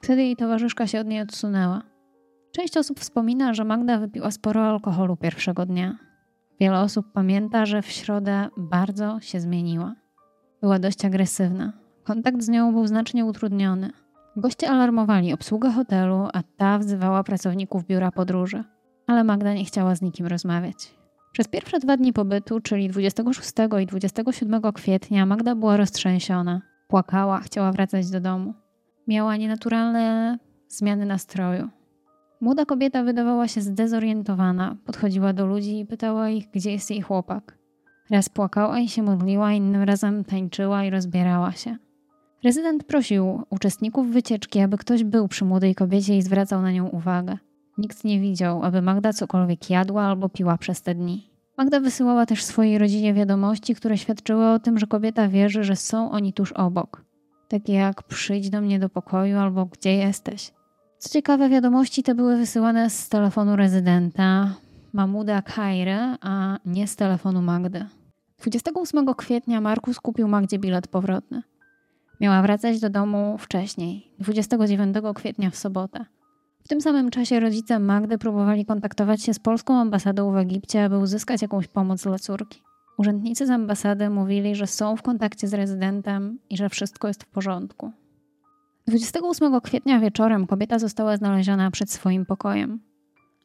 Wtedy 0.00 0.22
jej 0.22 0.36
towarzyszka 0.36 0.86
się 0.86 1.00
od 1.00 1.06
niej 1.06 1.20
odsunęła. 1.20 1.82
Część 2.52 2.76
osób 2.76 3.00
wspomina, 3.00 3.54
że 3.54 3.64
Magda 3.64 3.98
wypiła 3.98 4.30
sporo 4.30 4.68
alkoholu 4.68 5.16
pierwszego 5.16 5.66
dnia. 5.66 5.98
Wiele 6.60 6.80
osób 6.80 7.06
pamięta, 7.12 7.66
że 7.66 7.82
w 7.82 7.86
środę 7.86 8.48
bardzo 8.56 9.20
się 9.20 9.40
zmieniła. 9.40 9.94
Była 10.60 10.78
dość 10.78 11.04
agresywna. 11.04 11.72
Kontakt 12.04 12.42
z 12.42 12.48
nią 12.48 12.72
był 12.72 12.86
znacznie 12.86 13.24
utrudniony. 13.24 13.90
Goście 14.36 14.70
alarmowali 14.70 15.32
obsługę 15.32 15.70
hotelu, 15.70 16.28
a 16.32 16.42
ta 16.56 16.78
wzywała 16.78 17.24
pracowników 17.24 17.86
biura 17.86 18.10
podróży. 18.10 18.64
Ale 19.06 19.24
Magda 19.24 19.54
nie 19.54 19.64
chciała 19.64 19.94
z 19.94 20.02
nikim 20.02 20.26
rozmawiać. 20.26 21.01
Przez 21.32 21.48
pierwsze 21.48 21.78
dwa 21.78 21.96
dni 21.96 22.12
pobytu, 22.12 22.60
czyli 22.60 22.88
26 22.88 23.52
i 23.82 23.86
27 23.86 24.62
kwietnia, 24.72 25.26
Magda 25.26 25.54
była 25.54 25.76
roztrzęsiona. 25.76 26.60
Płakała, 26.88 27.40
chciała 27.40 27.72
wracać 27.72 28.10
do 28.10 28.20
domu. 28.20 28.54
Miała 29.08 29.36
nienaturalne 29.36 30.38
zmiany 30.68 31.06
nastroju. 31.06 31.68
Młoda 32.40 32.64
kobieta 32.64 33.02
wydawała 33.02 33.48
się 33.48 33.60
zdezorientowana, 33.60 34.76
podchodziła 34.86 35.32
do 35.32 35.46
ludzi 35.46 35.78
i 35.78 35.86
pytała 35.86 36.28
ich, 36.28 36.50
gdzie 36.50 36.72
jest 36.72 36.90
jej 36.90 37.02
chłopak. 37.02 37.58
Raz 38.10 38.28
płakała 38.28 38.78
i 38.78 38.88
się 38.88 39.02
modliła, 39.02 39.52
innym 39.52 39.82
razem 39.82 40.24
tańczyła 40.24 40.84
i 40.84 40.90
rozbierała 40.90 41.52
się. 41.52 41.76
Rezydent 42.44 42.84
prosił 42.84 43.42
uczestników 43.50 44.10
wycieczki, 44.10 44.60
aby 44.60 44.78
ktoś 44.78 45.04
był 45.04 45.28
przy 45.28 45.44
młodej 45.44 45.74
kobiecie 45.74 46.16
i 46.16 46.22
zwracał 46.22 46.62
na 46.62 46.72
nią 46.72 46.88
uwagę. 46.88 47.38
Nikt 47.78 48.04
nie 48.04 48.20
widział, 48.20 48.62
aby 48.62 48.82
Magda 48.82 49.12
cokolwiek 49.12 49.70
jadła 49.70 50.02
albo 50.02 50.28
piła 50.28 50.58
przez 50.58 50.82
te 50.82 50.94
dni. 50.94 51.30
Magda 51.56 51.80
wysyłała 51.80 52.26
też 52.26 52.44
swojej 52.44 52.78
rodzinie 52.78 53.14
wiadomości, 53.14 53.74
które 53.74 53.98
świadczyły 53.98 54.46
o 54.46 54.58
tym, 54.58 54.78
że 54.78 54.86
kobieta 54.86 55.28
wierzy, 55.28 55.64
że 55.64 55.76
są 55.76 56.10
oni 56.10 56.32
tuż 56.32 56.52
obok. 56.52 57.04
Takie 57.48 57.72
jak 57.72 58.02
przyjdź 58.02 58.50
do 58.50 58.60
mnie 58.60 58.78
do 58.78 58.88
pokoju 58.88 59.38
albo 59.38 59.66
gdzie 59.66 59.96
jesteś. 59.96 60.52
Co 60.98 61.08
ciekawe, 61.08 61.48
wiadomości 61.48 62.02
te 62.02 62.14
były 62.14 62.36
wysyłane 62.36 62.90
z 62.90 63.08
telefonu 63.08 63.56
rezydenta 63.56 64.54
Mamuda 64.92 65.42
Kairy, 65.42 65.98
a 66.20 66.58
nie 66.64 66.86
z 66.86 66.96
telefonu 66.96 67.42
Magdy. 67.42 67.86
28 68.38 69.14
kwietnia 69.14 69.60
Markus 69.60 70.00
kupił 70.00 70.28
Magdzie 70.28 70.58
bilet 70.58 70.88
powrotny. 70.88 71.42
Miała 72.20 72.42
wracać 72.42 72.80
do 72.80 72.90
domu 72.90 73.38
wcześniej, 73.38 74.14
29 74.18 74.96
kwietnia 75.14 75.50
w 75.50 75.56
sobotę. 75.56 76.06
W 76.64 76.68
tym 76.68 76.80
samym 76.80 77.10
czasie 77.10 77.40
rodzice 77.40 77.78
Magdy 77.78 78.18
próbowali 78.18 78.66
kontaktować 78.66 79.22
się 79.22 79.34
z 79.34 79.38
polską 79.38 79.78
ambasadą 79.78 80.32
w 80.32 80.36
Egipcie, 80.36 80.84
aby 80.84 80.98
uzyskać 80.98 81.42
jakąś 81.42 81.68
pomoc 81.68 82.02
dla 82.02 82.18
córki. 82.18 82.62
Urzędnicy 82.98 83.46
z 83.46 83.50
ambasady 83.50 84.10
mówili, 84.10 84.54
że 84.54 84.66
są 84.66 84.96
w 84.96 85.02
kontakcie 85.02 85.48
z 85.48 85.54
rezydentem 85.54 86.38
i 86.50 86.56
że 86.56 86.68
wszystko 86.68 87.08
jest 87.08 87.22
w 87.22 87.26
porządku. 87.26 87.92
28 88.86 89.60
kwietnia 89.60 90.00
wieczorem 90.00 90.46
kobieta 90.46 90.78
została 90.78 91.16
znaleziona 91.16 91.70
przed 91.70 91.90
swoim 91.90 92.26
pokojem. 92.26 92.80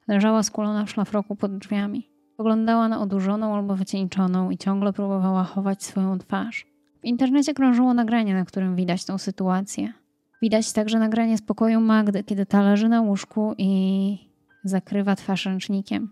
Leżała 0.08 0.44
skulona 0.44 0.86
w 0.86 0.90
szlafroku 0.90 1.36
pod 1.36 1.58
drzwiami. 1.58 2.10
Poglądała 2.38 2.88
na 2.88 3.02
odurzoną 3.02 3.56
albo 3.56 3.76
wycieńczoną 3.76 4.50
i 4.50 4.58
ciągle 4.58 4.94
próbowała 4.94 5.44
chować 5.44 5.84
swoją 5.84 6.20
twarz. 6.20 6.68
W 7.02 7.06
internecie 7.06 7.54
krążyło 7.54 7.94
nagranie, 7.94 8.34
na 8.34 8.46
którym 8.46 8.76
widać 8.76 9.06
tę 9.06 9.20
sytuację. 9.20 9.94
Widać 10.42 10.74
także 10.74 11.00
nagranie 11.00 11.38
z 11.38 11.42
pokoju 11.42 11.82
Magdy, 11.82 12.24
kiedy 12.24 12.46
ta 12.46 12.62
leży 12.62 12.90
na 12.90 13.02
łóżku 13.02 13.54
i 13.58 14.32
zakrywa 14.64 15.16
twarz 15.16 15.46
ręcznikiem. 15.46 16.10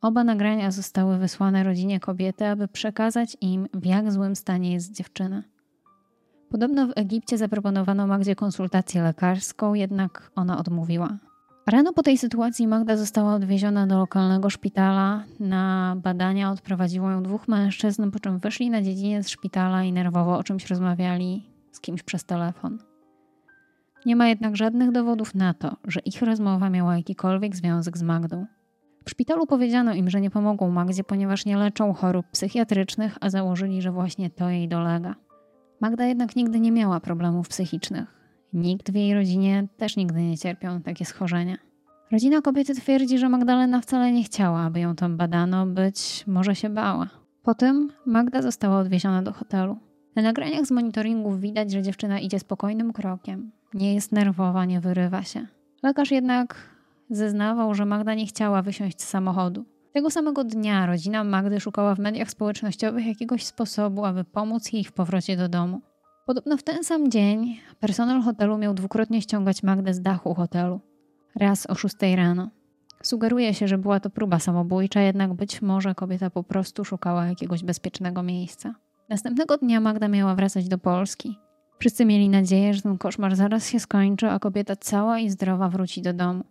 Oba 0.00 0.24
nagrania 0.24 0.70
zostały 0.70 1.18
wysłane 1.18 1.64
rodzinie 1.64 2.00
kobiety, 2.00 2.46
aby 2.46 2.68
przekazać 2.68 3.36
im, 3.40 3.68
w 3.74 3.86
jak 3.86 4.12
złym 4.12 4.36
stanie 4.36 4.72
jest 4.72 4.92
dziewczyna. 4.92 5.42
Podobno 6.50 6.86
w 6.86 6.92
Egipcie 6.96 7.38
zaproponowano 7.38 8.06
Magdzie 8.06 8.36
konsultację 8.36 9.02
lekarską, 9.02 9.74
jednak 9.74 10.30
ona 10.36 10.58
odmówiła. 10.58 11.18
Rano 11.66 11.92
po 11.92 12.02
tej 12.02 12.18
sytuacji 12.18 12.66
Magda 12.66 12.96
została 12.96 13.34
odwieziona 13.34 13.86
do 13.86 13.98
lokalnego 13.98 14.50
szpitala. 14.50 15.24
Na 15.40 15.96
badania 16.02 16.50
odprowadziło 16.50 17.10
ją 17.10 17.22
dwóch 17.22 17.48
mężczyzn, 17.48 18.10
po 18.10 18.20
czym 18.20 18.38
wyszli 18.38 18.70
na 18.70 18.82
dziedziniec 18.82 19.28
szpitala 19.28 19.84
i 19.84 19.92
nerwowo 19.92 20.38
o 20.38 20.44
czymś 20.44 20.66
rozmawiali 20.66 21.46
z 21.72 21.80
kimś 21.80 22.02
przez 22.02 22.24
telefon. 22.24 22.78
Nie 24.06 24.16
ma 24.16 24.28
jednak 24.28 24.56
żadnych 24.56 24.92
dowodów 24.92 25.34
na 25.34 25.54
to, 25.54 25.76
że 25.84 26.00
ich 26.00 26.22
rozmowa 26.22 26.70
miała 26.70 26.96
jakikolwiek 26.96 27.56
związek 27.56 27.98
z 27.98 28.02
Magdą. 28.02 28.46
W 29.04 29.10
szpitalu 29.10 29.46
powiedziano 29.46 29.94
im, 29.94 30.10
że 30.10 30.20
nie 30.20 30.30
pomogą 30.30 30.70
Magdzie, 30.70 31.04
ponieważ 31.04 31.46
nie 31.46 31.56
leczą 31.56 31.92
chorób 31.92 32.26
psychiatrycznych, 32.30 33.16
a 33.20 33.30
założyli, 33.30 33.82
że 33.82 33.92
właśnie 33.92 34.30
to 34.30 34.50
jej 34.50 34.68
dolega. 34.68 35.14
Magda 35.80 36.06
jednak 36.06 36.36
nigdy 36.36 36.60
nie 36.60 36.72
miała 36.72 37.00
problemów 37.00 37.48
psychicznych. 37.48 38.20
Nikt 38.52 38.92
w 38.92 38.94
jej 38.94 39.14
rodzinie 39.14 39.68
też 39.76 39.96
nigdy 39.96 40.22
nie 40.22 40.38
cierpiał 40.38 40.74
na 40.74 40.80
takie 40.80 41.04
schorzenia. 41.04 41.56
Rodzina 42.12 42.40
kobiety 42.40 42.74
twierdzi, 42.74 43.18
że 43.18 43.28
Magdalena 43.28 43.80
wcale 43.80 44.12
nie 44.12 44.24
chciała, 44.24 44.60
aby 44.60 44.80
ją 44.80 44.96
tam 44.96 45.16
badano, 45.16 45.66
być 45.66 46.24
może 46.26 46.54
się 46.54 46.70
bała. 46.70 47.08
Potem 47.42 47.90
Magda 48.06 48.42
została 48.42 48.78
odwieziona 48.78 49.22
do 49.22 49.32
hotelu. 49.32 49.78
Na 50.16 50.22
nagraniach 50.22 50.66
z 50.66 50.70
monitoringu 50.70 51.36
widać, 51.36 51.72
że 51.72 51.82
dziewczyna 51.82 52.20
idzie 52.20 52.38
spokojnym 52.38 52.92
krokiem. 52.92 53.50
Nie 53.74 53.94
jest 53.94 54.12
nerwowa, 54.12 54.64
nie 54.64 54.80
wyrywa 54.80 55.22
się. 55.22 55.46
Lekarz 55.82 56.10
jednak 56.10 56.56
zeznawał, 57.10 57.74
że 57.74 57.86
Magda 57.86 58.14
nie 58.14 58.26
chciała 58.26 58.62
wysiąść 58.62 59.02
z 59.02 59.08
samochodu. 59.08 59.64
Tego 59.92 60.10
samego 60.10 60.44
dnia 60.44 60.86
rodzina 60.86 61.24
Magdy 61.24 61.60
szukała 61.60 61.94
w 61.94 61.98
mediach 61.98 62.30
społecznościowych 62.30 63.06
jakiegoś 63.06 63.44
sposobu, 63.44 64.04
aby 64.04 64.24
pomóc 64.24 64.72
jej 64.72 64.84
w 64.84 64.92
powrocie 64.92 65.36
do 65.36 65.48
domu. 65.48 65.80
Podobno 66.26 66.56
w 66.56 66.62
ten 66.62 66.84
sam 66.84 67.10
dzień 67.10 67.60
personel 67.80 68.20
hotelu 68.22 68.58
miał 68.58 68.74
dwukrotnie 68.74 69.22
ściągać 69.22 69.62
Magdę 69.62 69.94
z 69.94 70.00
dachu 70.00 70.34
hotelu. 70.34 70.80
Raz 71.36 71.70
o 71.70 71.74
6 71.74 71.94
rano. 72.16 72.50
Sugeruje 73.02 73.54
się, 73.54 73.68
że 73.68 73.78
była 73.78 74.00
to 74.00 74.10
próba 74.10 74.38
samobójcza, 74.38 75.00
jednak 75.00 75.34
być 75.34 75.62
może 75.62 75.94
kobieta 75.94 76.30
po 76.30 76.42
prostu 76.42 76.84
szukała 76.84 77.26
jakiegoś 77.26 77.64
bezpiecznego 77.64 78.22
miejsca. 78.22 78.74
Następnego 79.14 79.56
dnia 79.56 79.80
Magda 79.80 80.08
miała 80.08 80.34
wracać 80.34 80.68
do 80.68 80.78
Polski. 80.78 81.38
Wszyscy 81.78 82.04
mieli 82.04 82.28
nadzieję, 82.28 82.74
że 82.74 82.82
ten 82.82 82.98
koszmar 82.98 83.36
zaraz 83.36 83.68
się 83.68 83.80
skończy, 83.80 84.28
a 84.30 84.38
kobieta 84.38 84.76
cała 84.76 85.18
i 85.18 85.30
zdrowa 85.30 85.68
wróci 85.68 86.02
do 86.02 86.12
domu. 86.12 86.44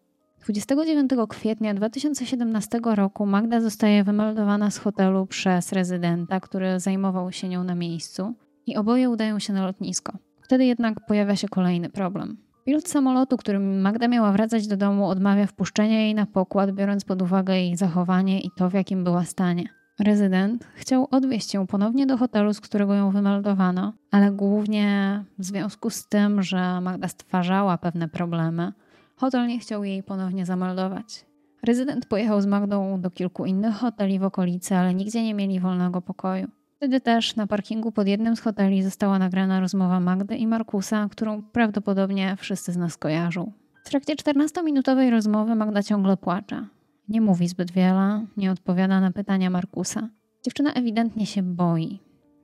29 0.44 1.12
kwietnia 1.30 1.74
2017 1.74 2.80
roku 2.84 3.26
Magda 3.26 3.62
zostaje 3.62 4.04
wymeldowana 4.04 4.72
z 4.72 4.78
hotelu 4.78 5.26
przez 5.26 5.72
rezydenta, 5.72 6.40
który 6.40 6.80
zajmował 6.80 7.32
się 7.32 7.50
nią 7.50 7.64
na 7.64 7.76
miejscu 7.76 8.34
i 8.66 8.76
oboje 8.76 9.10
udają 9.10 9.40
się 9.40 9.54
na 9.54 9.66
lotnisko. 9.66 10.18
Wtedy 10.42 10.66
jednak 10.66 11.06
pojawia 11.08 11.36
się 11.36 11.48
kolejny 11.48 11.90
problem. 11.90 12.38
Pilot 12.66 12.88
samolotu, 12.88 13.38
którym 13.38 13.82
Magda 13.82 14.08
miała 14.08 14.32
wracać 14.32 14.68
do 14.68 14.78
domu, 14.78 15.08
odmawia 15.08 15.48
wpuszczenia 15.48 16.00
jej 16.00 16.16
na 16.16 16.26
pokład, 16.26 16.72
biorąc 16.72 17.06
pod 17.06 17.22
uwagę 17.22 17.56
jej 17.56 17.78
zachowanie 17.78 18.42
i 18.42 18.50
to, 18.58 18.70
w 18.70 18.74
jakim 18.74 19.04
była 19.04 19.26
stanie. 19.26 19.83
Rezydent 20.00 20.68
chciał 20.76 21.08
odwieźć 21.12 21.54
ją 21.54 21.68
ponownie 21.68 22.06
do 22.06 22.18
hotelu, 22.18 22.54
z 22.54 22.62
którego 22.62 22.94
ją 22.94 23.12
wymeldowano, 23.12 23.94
ale 24.12 24.32
głównie 24.32 25.20
w 25.40 25.46
związku 25.46 25.90
z 25.90 26.08
tym, 26.08 26.44
że 26.44 26.82
Magda 26.82 27.08
stwarzała 27.08 27.78
pewne 27.78 28.08
problemy, 28.08 28.74
hotel 29.16 29.48
nie 29.48 29.60
chciał 29.60 29.84
jej 29.84 30.04
ponownie 30.04 30.46
zameldować. 30.46 31.26
Rezydent 31.64 32.06
pojechał 32.06 32.42
z 32.42 32.46
Magdą 32.46 33.02
do 33.02 33.12
kilku 33.12 33.46
innych 33.46 33.76
hoteli 33.76 34.20
w 34.20 34.24
okolicy, 34.24 34.76
ale 34.76 34.94
nigdzie 34.94 35.24
nie 35.24 35.34
mieli 35.34 35.60
wolnego 35.60 36.02
pokoju. 36.02 36.48
Wtedy 36.76 37.02
też 37.02 37.36
na 37.36 37.48
parkingu 37.48 37.92
pod 37.92 38.08
jednym 38.08 38.36
z 38.36 38.40
hoteli 38.40 38.84
została 38.84 39.20
nagrana 39.20 39.60
rozmowa 39.60 40.00
Magdy 40.00 40.36
i 40.36 40.48
Markusa, 40.48 41.08
którą 41.12 41.42
prawdopodobnie 41.42 42.36
wszyscy 42.40 42.72
z 42.72 42.78
nas 42.78 42.98
kojarzą. 42.98 43.52
W 43.84 43.90
trakcie 43.90 44.16
14-minutowej 44.16 45.10
rozmowy 45.10 45.56
Magda 45.56 45.84
ciągle 45.84 46.18
płacze. 46.18 46.66
Nie 47.10 47.22
mówi 47.22 47.48
zbyt 47.48 47.72
wiele, 47.72 48.26
nie 48.38 48.52
odpowiada 48.52 49.00
na 49.00 49.12
pytania 49.12 49.50
Markusa. 49.50 50.10
Dziewczyna 50.44 50.74
ewidentnie 50.74 51.26
się 51.26 51.44
boi. 51.44 52.00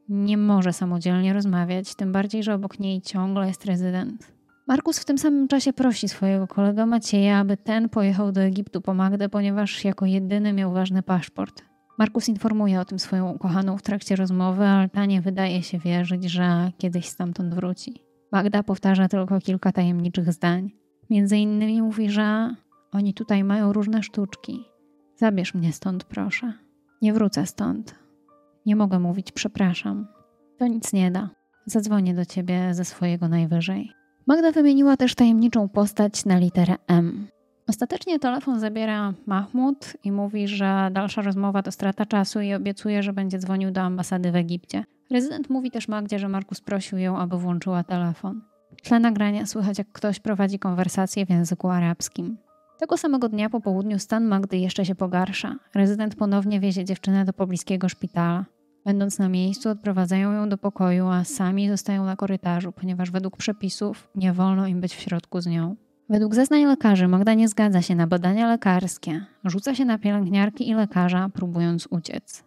Nie 0.10 0.38
może 0.38 0.74
samodzielnie 0.74 1.34
rozmawiać, 1.34 1.96
tym 1.96 2.12
bardziej, 2.12 2.44
że 2.44 2.54
obok 2.54 2.80
niej 2.80 3.02
ciągle 3.02 3.48
jest 3.48 3.66
rezydent. 3.66 4.32
Markus 4.68 5.00
w 5.00 5.06
tym 5.06 5.18
samym 5.18 5.48
czasie 5.48 5.74
prosi 5.74 6.10
swojego 6.10 6.48
kolegę 6.48 6.86
Macieja, 6.86 7.38
aby 7.38 7.58
ten 7.58 7.90
pojechał 7.90 8.32
do 8.32 8.42
Egiptu 8.42 8.82
po 8.82 8.94
Magdę, 8.94 9.30
ponieważ 9.30 9.86
jako 9.86 10.06
jedyny 10.06 10.54
miał 10.54 10.74
ważny 10.74 11.04
paszport. 11.04 11.62
Markus 11.98 12.30
informuje 12.30 12.80
o 12.80 12.86
tym 12.86 13.00
swoją 13.00 13.32
ukochaną 13.32 13.78
w 13.78 13.82
trakcie 13.82 14.16
rozmowy, 14.16 14.66
ale 14.66 14.90
ta 14.90 15.06
nie 15.06 15.22
wydaje 15.22 15.64
się 15.64 15.80
wierzyć, 15.80 16.24
że 16.24 16.72
kiedyś 16.78 17.06
stamtąd 17.06 17.54
wróci. 17.54 18.04
Magda 18.32 18.64
powtarza 18.64 19.08
tylko 19.08 19.40
kilka 19.40 19.72
tajemniczych 19.72 20.34
zdań. 20.34 20.72
Między 21.10 21.38
innymi 21.38 21.82
mówi, 21.82 22.10
że 22.10 22.56
oni 22.92 23.14
tutaj 23.14 23.44
mają 23.44 23.74
różne 23.74 24.04
sztuczki. 24.04 24.66
Zabierz 25.16 25.54
mnie 25.54 25.74
stąd, 25.74 26.04
proszę. 26.04 26.54
Nie 27.02 27.14
wrócę 27.14 27.46
stąd. 27.46 27.96
Nie 28.66 28.76
mogę 28.76 29.00
mówić 29.00 29.32
przepraszam. 29.32 30.08
To 30.58 30.68
nic 30.68 30.94
nie 30.94 31.12
da. 31.12 31.30
Zadzwonię 31.66 32.14
do 32.14 32.26
ciebie 32.26 32.74
ze 32.74 32.86
swojego 32.86 33.28
najwyżej. 33.28 33.92
Magda 34.28 34.52
wymieniła 34.52 34.98
też 34.98 35.16
tajemniczą 35.16 35.70
postać 35.70 36.26
na 36.26 36.38
literę 36.38 36.76
M. 36.88 37.28
Ostatecznie 37.68 38.20
telefon 38.20 38.60
zabiera 38.60 39.14
Mahmud 39.26 39.94
i 40.04 40.12
mówi, 40.12 40.48
że 40.48 40.90
dalsza 40.92 41.22
rozmowa 41.22 41.64
to 41.64 41.72
strata 41.72 42.06
czasu 42.06 42.42
i 42.42 42.54
obiecuje, 42.54 43.04
że 43.04 43.14
będzie 43.14 43.40
dzwonił 43.40 43.72
do 43.72 43.82
ambasady 43.82 44.32
w 44.32 44.36
Egipcie. 44.36 44.84
Rezydent 45.12 45.50
mówi 45.50 45.72
też 45.72 45.88
Magdzie, 45.88 46.20
że 46.20 46.30
Markus 46.30 46.62
prosił 46.62 46.98
ją, 46.98 47.18
aby 47.18 47.38
włączyła 47.38 47.84
telefon. 47.84 48.42
W 48.78 48.82
tle 48.82 49.00
nagrania 49.00 49.46
słychać, 49.46 49.78
jak 49.78 49.92
ktoś 49.92 50.20
prowadzi 50.20 50.60
konwersację 50.60 51.26
w 51.26 51.30
języku 51.30 51.70
arabskim. 51.70 52.38
Tego 52.80 52.98
samego 52.98 53.30
dnia 53.30 53.50
po 53.50 53.62
południu 53.62 54.00
stan 54.00 54.26
Magdy 54.26 54.58
jeszcze 54.58 54.86
się 54.86 54.96
pogarsza. 54.96 55.56
Rezydent 55.76 56.16
ponownie 56.16 56.60
wiezie 56.60 56.86
dziewczynę 56.86 57.26
do 57.26 57.34
pobliskiego 57.34 57.90
szpitala. 57.90 58.46
Będąc 58.86 59.20
na 59.20 59.30
miejscu, 59.30 59.70
odprowadzają 59.70 60.32
ją 60.32 60.50
do 60.50 60.58
pokoju, 60.58 61.08
a 61.08 61.24
sami 61.24 61.70
zostają 61.70 62.06
na 62.06 62.16
korytarzu, 62.16 62.72
ponieważ 62.72 63.12
według 63.12 63.38
przepisów 63.38 64.10
nie 64.16 64.34
wolno 64.34 64.68
im 64.68 64.82
być 64.82 64.96
w 64.96 65.00
środku 65.00 65.42
z 65.42 65.48
nią. 65.48 65.76
Według 66.10 66.36
zeznań 66.36 66.66
lekarzy 66.66 67.08
Magda 67.08 67.34
nie 67.34 67.48
zgadza 67.48 67.82
się 67.82 67.96
na 67.96 68.08
badania 68.08 68.48
lekarskie. 68.48 69.26
Rzuca 69.46 69.76
się 69.76 69.86
na 69.86 69.98
pielęgniarki 69.98 70.70
i 70.70 70.74
lekarza, 70.74 71.30
próbując 71.34 71.88
uciec. 71.92 72.44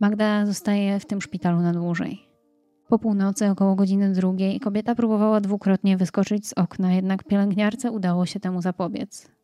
Magda 0.00 0.46
zostaje 0.46 1.00
w 1.00 1.06
tym 1.06 1.20
szpitalu 1.20 1.60
na 1.60 1.72
dłużej. 1.72 2.28
Po 2.88 2.98
północy, 2.98 3.50
około 3.50 3.74
godziny 3.74 4.12
drugiej, 4.12 4.60
kobieta 4.60 4.94
próbowała 4.94 5.40
dwukrotnie 5.40 5.96
wyskoczyć 5.96 6.48
z 6.48 6.52
okna, 6.52 6.92
jednak 6.92 7.24
pielęgniarce 7.24 7.90
udało 7.90 8.26
się 8.26 8.40
temu 8.40 8.62
zapobiec. 8.62 9.37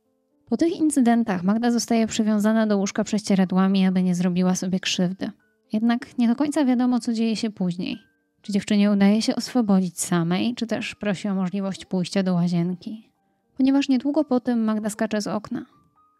Po 0.48 0.56
tych 0.56 0.76
incydentach 0.76 1.42
Magda 1.42 1.70
zostaje 1.70 2.06
przywiązana 2.06 2.66
do 2.66 2.78
łóżka 2.78 3.04
prześcieradłami, 3.04 3.86
aby 3.86 4.02
nie 4.02 4.14
zrobiła 4.14 4.54
sobie 4.54 4.80
krzywdy. 4.80 5.30
Jednak 5.72 6.18
nie 6.18 6.28
do 6.28 6.36
końca 6.36 6.64
wiadomo, 6.64 7.00
co 7.00 7.12
dzieje 7.12 7.36
się 7.36 7.50
później. 7.50 7.98
Czy 8.42 8.52
dziewczynie 8.52 8.90
udaje 8.90 9.22
się 9.22 9.36
oswobodzić 9.36 10.00
samej, 10.00 10.54
czy 10.54 10.66
też 10.66 10.94
prosi 10.94 11.28
o 11.28 11.34
możliwość 11.34 11.84
pójścia 11.84 12.22
do 12.22 12.34
łazienki. 12.34 13.10
Ponieważ 13.56 13.88
niedługo 13.88 14.24
po 14.24 14.40
tym 14.40 14.64
Magda 14.64 14.90
skacze 14.90 15.20
z 15.20 15.26
okna. 15.26 15.66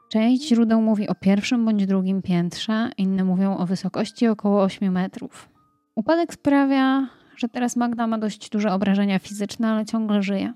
Część 0.09 0.49
źródeł 0.49 0.83
mówi 0.83 1.09
o 1.09 1.14
pierwszym 1.14 1.64
bądź 1.64 1.87
drugim 1.87 2.23
piętrze, 2.23 2.90
inne 2.99 3.25
mówią 3.25 3.57
o 3.57 3.66
wysokości 3.66 4.26
około 4.28 4.62
8 4.62 4.93
metrów. 4.93 5.49
Upadek 5.95 6.35
sprawia, 6.35 7.09
że 7.37 7.49
teraz 7.49 7.76
Magda 7.76 8.07
ma 8.07 8.19
dość 8.19 8.50
duże 8.50 8.73
obrażenia 8.73 9.19
fizyczne, 9.19 9.69
ale 9.69 9.87
ciągle 9.87 10.23
żyje. 10.23 10.52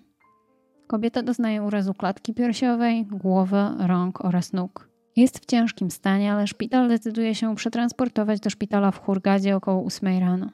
Kobieta 0.88 1.22
doznaje 1.22 1.62
urazu 1.62 1.94
klatki 1.94 2.34
piersiowej, 2.34 3.06
głowy, 3.06 3.64
rąk 3.78 4.24
oraz 4.24 4.52
nóg. 4.52 4.88
Jest 5.16 5.38
w 5.38 5.46
ciężkim 5.46 5.90
stanie, 5.90 6.32
ale 6.32 6.46
szpital 6.46 6.88
decyduje 6.88 7.34
się 7.34 7.56
przetransportować 7.56 8.40
do 8.40 8.50
szpitala 8.50 8.90
w 8.90 9.00
Hurgadzie 9.00 9.56
około 9.56 9.84
8 9.84 10.18
rano. 10.20 10.50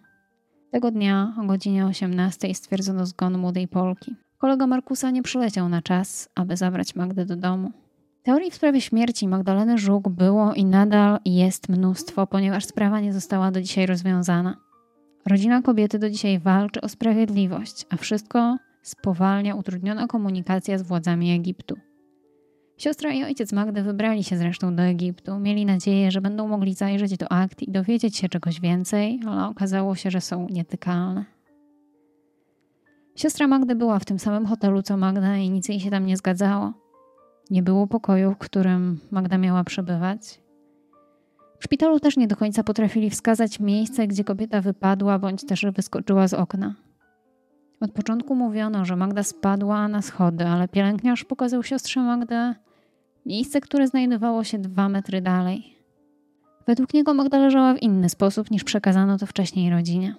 Tego 0.71 0.91
dnia 0.91 1.35
o 1.41 1.47
godzinie 1.47 1.87
18 1.87 2.55
stwierdzono 2.55 3.07
zgon 3.07 3.38
młodej 3.38 3.69
Polki. 3.69 4.17
Kolega 4.38 4.67
Markusa 4.67 5.11
nie 5.11 5.23
przyleciał 5.23 5.69
na 5.69 5.83
czas, 5.83 6.29
aby 6.35 6.57
zabrać 6.57 6.95
Magdę 6.97 7.26
do 7.26 7.37
domu. 7.37 7.71
Teorii 8.23 8.50
w 8.50 8.55
sprawie 8.55 8.81
śmierci 8.81 9.29
Magdaleny 9.29 9.79
Żuk 9.79 10.09
było 10.09 10.55
i 10.55 10.64
nadal 10.64 11.19
jest 11.25 11.69
mnóstwo, 11.69 12.26
ponieważ 12.26 12.64
sprawa 12.64 13.00
nie 13.00 13.12
została 13.12 13.50
do 13.50 13.61
dzisiaj 13.62 13.87
rozwiązana. 13.87 14.57
Rodzina 15.26 15.62
kobiety 15.62 15.99
do 15.99 16.11
dzisiaj 16.11 16.38
walczy 16.38 16.81
o 16.81 16.88
sprawiedliwość, 16.88 17.87
a 17.91 17.97
wszystko 17.97 18.57
spowalnia 18.85 19.55
utrudniona 19.55 20.07
komunikacja 20.07 20.79
z 20.79 20.83
władzami 20.83 21.33
Egiptu. 21.33 21.76
Siostra 22.76 23.12
i 23.12 23.25
ojciec 23.25 23.53
Magdy 23.53 23.83
wybrali 23.83 24.25
się 24.25 24.37
zresztą 24.37 24.76
do 24.76 24.83
Egiptu. 24.83 25.38
Mieli 25.38 25.67
nadzieję, 25.67 26.11
że 26.11 26.21
będą 26.21 26.49
mogli 26.49 26.75
zajrzeć 26.75 27.17
do 27.17 27.33
akt 27.33 27.62
i 27.62 27.73
dowiedzieć 27.73 28.17
się 28.17 28.29
czegoś 28.29 28.61
więcej, 28.61 29.21
ale 29.26 29.47
okazało 29.49 29.95
się, 29.95 30.11
że 30.11 30.21
są 30.21 30.47
nietykalne. 30.50 31.25
Siostra 33.17 33.47
Magdy 33.47 33.75
była 33.75 33.99
w 33.99 34.05
tym 34.05 34.19
samym 34.19 34.47
hotelu 34.47 34.83
co 34.83 34.97
Magda 34.97 35.37
i 35.37 35.50
nic 35.50 35.69
jej 35.69 35.81
się 35.81 35.91
tam 35.91 36.07
nie 36.07 36.17
zgadzało. 36.17 36.73
Nie 37.50 37.62
było 37.62 37.87
pokoju, 37.87 38.33
w 38.33 38.38
którym 38.38 39.00
Magda 39.11 39.38
miała 39.38 39.64
przebywać. 39.64 40.41
W 41.59 41.64
szpitalu 41.64 42.00
też 42.00 42.17
nie 42.17 42.26
do 42.26 42.37
końca 42.37 42.64
potrafili 42.64 43.11
wskazać 43.11 43.61
miejsce, 43.61 44.07
gdzie 44.07 44.25
kobieta 44.25 44.61
wypadła 44.61 45.19
bądź 45.19 45.47
też 45.47 45.67
wyskoczyła 45.75 46.29
z 46.29 46.35
okna. 46.35 46.75
Od 47.81 47.93
początku 47.93 48.35
mówiono, 48.35 48.85
że 48.85 48.97
Magda 48.97 49.23
spadła 49.23 49.88
na 49.88 50.02
schody, 50.02 50.47
ale 50.47 50.69
pielęgniarz 50.69 51.25
pokazał 51.25 51.62
siostrze 51.62 52.00
Magdę 52.00 52.54
miejsce, 53.26 53.61
które 53.61 53.87
znajdowało 53.87 54.45
się 54.45 54.59
dwa 54.59 54.88
metry 54.88 55.21
dalej. 55.21 55.76
Według 56.66 56.95
niego 56.95 57.14
Magda 57.14 57.38
leżała 57.38 57.75
w 57.75 57.83
inny 57.83 58.09
sposób 58.09 58.50
niż 58.50 58.64
przekazano 58.64 59.19
to 59.19 59.26
wcześniej 59.26 59.71
rodzinie. 59.71 60.14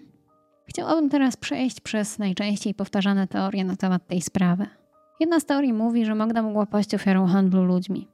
Chciałabym 0.65 1.09
teraz 1.09 1.37
przejść 1.37 1.81
przez 1.81 2.19
najczęściej 2.19 2.73
powtarzane 2.73 3.27
teorie 3.27 3.65
na 3.65 3.75
temat 3.75 4.07
tej 4.07 4.21
sprawy. 4.21 4.65
Jedna 5.19 5.39
z 5.39 5.45
teorii 5.45 5.73
mówi, 5.73 6.05
że 6.05 6.15
Magda 6.15 6.41
mogła 6.41 6.65
paść 6.65 6.95
ofiarą 6.95 7.27
handlu 7.27 7.63
ludźmi. 7.63 8.07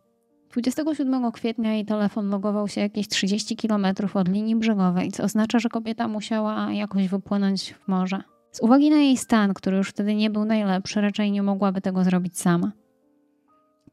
27 0.51 1.31
kwietnia 1.31 1.73
jej 1.73 1.85
telefon 1.85 2.29
logował 2.29 2.67
się 2.67 2.81
jakieś 2.81 3.07
30 3.07 3.55
km 3.55 3.85
od 4.13 4.27
linii 4.27 4.55
brzegowej, 4.55 5.11
co 5.11 5.23
oznacza, 5.23 5.59
że 5.59 5.69
kobieta 5.69 6.07
musiała 6.07 6.71
jakoś 6.71 7.07
wypłynąć 7.07 7.73
w 7.73 7.87
morze. 7.87 8.23
Z 8.51 8.59
uwagi 8.61 8.89
na 8.89 8.97
jej 8.97 9.17
stan, 9.17 9.53
który 9.53 9.77
już 9.77 9.89
wtedy 9.89 10.15
nie 10.15 10.29
był 10.29 10.45
najlepszy, 10.45 11.01
raczej 11.01 11.31
nie 11.31 11.43
mogłaby 11.43 11.81
tego 11.81 12.03
zrobić 12.03 12.39
sama. 12.39 12.71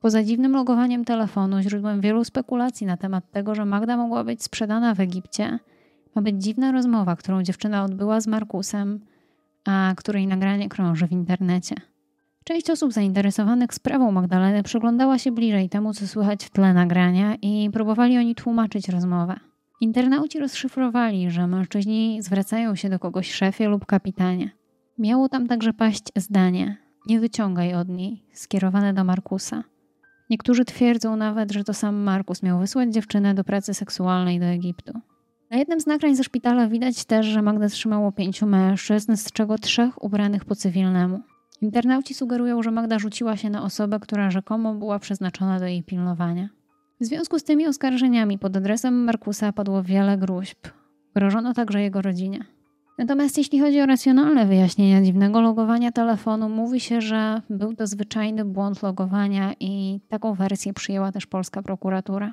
Poza 0.01 0.25
dziwnym 0.25 0.53
logowaniem 0.53 1.05
telefonu, 1.05 1.61
źródłem 1.63 2.01
wielu 2.01 2.25
spekulacji 2.25 2.87
na 2.87 2.97
temat 2.97 3.31
tego, 3.31 3.55
że 3.55 3.65
Magda 3.65 3.97
mogła 3.97 4.25
być 4.25 4.43
sprzedana 4.43 4.95
w 4.95 5.01
Egipcie, 5.01 5.59
ma 6.15 6.23
być 6.23 6.43
dziwna 6.43 6.73
rozmowa, 6.73 7.17
którą 7.17 7.43
dziewczyna 7.43 7.85
odbyła 7.85 8.21
z 8.21 8.27
Markusem, 8.27 9.01
a 9.65 9.95
której 9.97 10.27
nagranie 10.27 10.69
krąży 10.69 11.07
w 11.07 11.13
internecie. 11.13 11.75
Część 12.45 12.71
osób 12.71 12.93
zainteresowanych 12.93 13.75
sprawą 13.75 14.13
Magdaleny 14.13 14.63
przyglądała 14.63 15.19
się 15.19 15.33
bliżej 15.33 15.69
temu, 15.69 15.95
co 15.95 16.07
słychać 16.07 16.45
w 16.45 16.51
tle 16.51 16.75
nagrania 16.75 17.35
i 17.43 17.71
próbowali 17.73 18.19
oni 18.19 18.35
tłumaczyć 18.35 18.89
rozmowę. 18.89 19.48
Internauci 19.81 20.39
rozszyfrowali, 20.39 21.31
że 21.31 21.47
mężczyźni 21.47 22.23
zwracają 22.23 22.75
się 22.75 22.89
do 22.89 22.99
kogoś 22.99 23.33
szefie 23.33 23.69
lub 23.69 23.87
kapitanie. 23.87 24.51
Miało 24.99 25.29
tam 25.29 25.47
także 25.47 25.73
paść 25.73 26.05
zdanie: 26.17 26.77
Nie 27.07 27.21
wyciągaj 27.21 27.75
od 27.75 27.89
niej, 27.89 28.25
skierowane 28.33 28.95
do 28.95 29.05
Markusa. 29.05 29.65
Niektórzy 30.31 30.65
twierdzą 30.65 31.17
nawet, 31.17 31.53
że 31.53 31.65
to 31.65 31.75
sam 31.75 31.97
Markus 31.97 32.43
miał 32.43 32.59
wysłać 32.59 32.95
dziewczynę 32.95 33.35
do 33.35 33.45
pracy 33.45 33.75
seksualnej 33.75 34.41
do 34.41 34.47
Egiptu. 34.47 34.93
Na 35.51 35.57
jednym 35.57 35.81
z 35.81 35.87
nagrań 35.87 36.17
ze 36.17 36.25
szpitala 36.25 36.69
widać 36.69 37.05
też, 37.05 37.27
że 37.27 37.43
Magda 37.43 37.69
trzymało 37.69 38.13
pięciu 38.13 38.47
mężczyzn, 38.47 39.17
z 39.17 39.33
czego 39.33 39.59
trzech 39.59 40.03
ubranych 40.03 40.45
po 40.45 40.55
cywilnemu. 40.55 41.21
Internauci 41.61 42.15
sugerują, 42.15 42.63
że 42.63 42.71
Magda 42.71 42.99
rzuciła 42.99 43.37
się 43.37 43.51
na 43.51 43.63
osobę, 43.63 44.01
która 44.01 44.31
rzekomo 44.31 44.75
była 44.75 44.99
przeznaczona 44.99 45.59
do 45.59 45.67
jej 45.67 45.83
pilnowania. 45.83 46.49
W 47.01 47.05
związku 47.05 47.39
z 47.39 47.45
tymi 47.45 47.67
oskarżeniami 47.67 48.39
pod 48.39 48.57
adresem 48.57 49.05
Markusa 49.05 49.53
padło 49.53 49.83
wiele 49.83 50.19
gruźb. 50.19 50.59
Grożono 51.15 51.55
także 51.55 51.83
jego 51.83 52.03
rodzinie. 52.03 52.45
Natomiast 52.99 53.39
jeśli 53.39 53.61
chodzi 53.61 53.81
o 53.81 53.87
racjonalne 53.87 54.47
wyjaśnienia 54.47 55.03
dziwnego 55.03 55.41
logowania 55.41 55.93
telefonu, 55.93 56.49
mówi 56.49 56.81
się, 56.81 57.01
że 57.01 57.43
był 57.51 57.75
to 57.75 57.87
zwyczajny 57.87 58.45
błąd 58.45 58.83
logowania 58.83 59.53
i 59.61 60.01
taką 60.09 60.35
wersję 60.35 60.73
przyjęła 60.73 61.13
też 61.13 61.27
polska 61.27 61.63
prokuratura. 61.63 62.33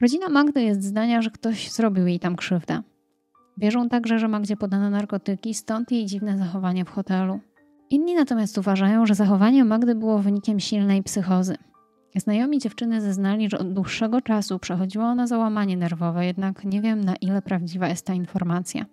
Rodzina 0.00 0.28
Magdy 0.28 0.62
jest 0.62 0.82
zdania, 0.82 1.22
że 1.22 1.30
ktoś 1.30 1.70
zrobił 1.70 2.06
jej 2.06 2.20
tam 2.20 2.36
krzywdę. 2.36 2.82
Wierzą 3.58 3.88
także, 3.88 4.18
że 4.18 4.28
Magdzie 4.28 4.56
podano 4.56 4.90
narkotyki, 4.90 5.54
stąd 5.54 5.92
jej 5.92 6.06
dziwne 6.06 6.38
zachowanie 6.38 6.84
w 6.84 6.90
hotelu. 6.90 7.40
Inni 7.90 8.14
natomiast 8.14 8.58
uważają, 8.58 9.06
że 9.06 9.14
zachowanie 9.14 9.64
Magdy 9.64 9.94
było 9.94 10.18
wynikiem 10.18 10.60
silnej 10.60 11.02
psychozy. 11.02 11.56
Znajomi 12.16 12.58
dziewczyny 12.58 13.00
zeznali, 13.00 13.50
że 13.50 13.58
od 13.58 13.72
dłuższego 13.72 14.20
czasu 14.20 14.58
przechodziła 14.58 15.04
ona 15.04 15.26
załamanie 15.26 15.76
nerwowe, 15.76 16.26
jednak 16.26 16.64
nie 16.64 16.80
wiem 16.80 17.04
na 17.04 17.16
ile 17.16 17.42
prawdziwa 17.42 17.88
jest 17.88 18.06
ta 18.06 18.14
informacja. 18.14 18.84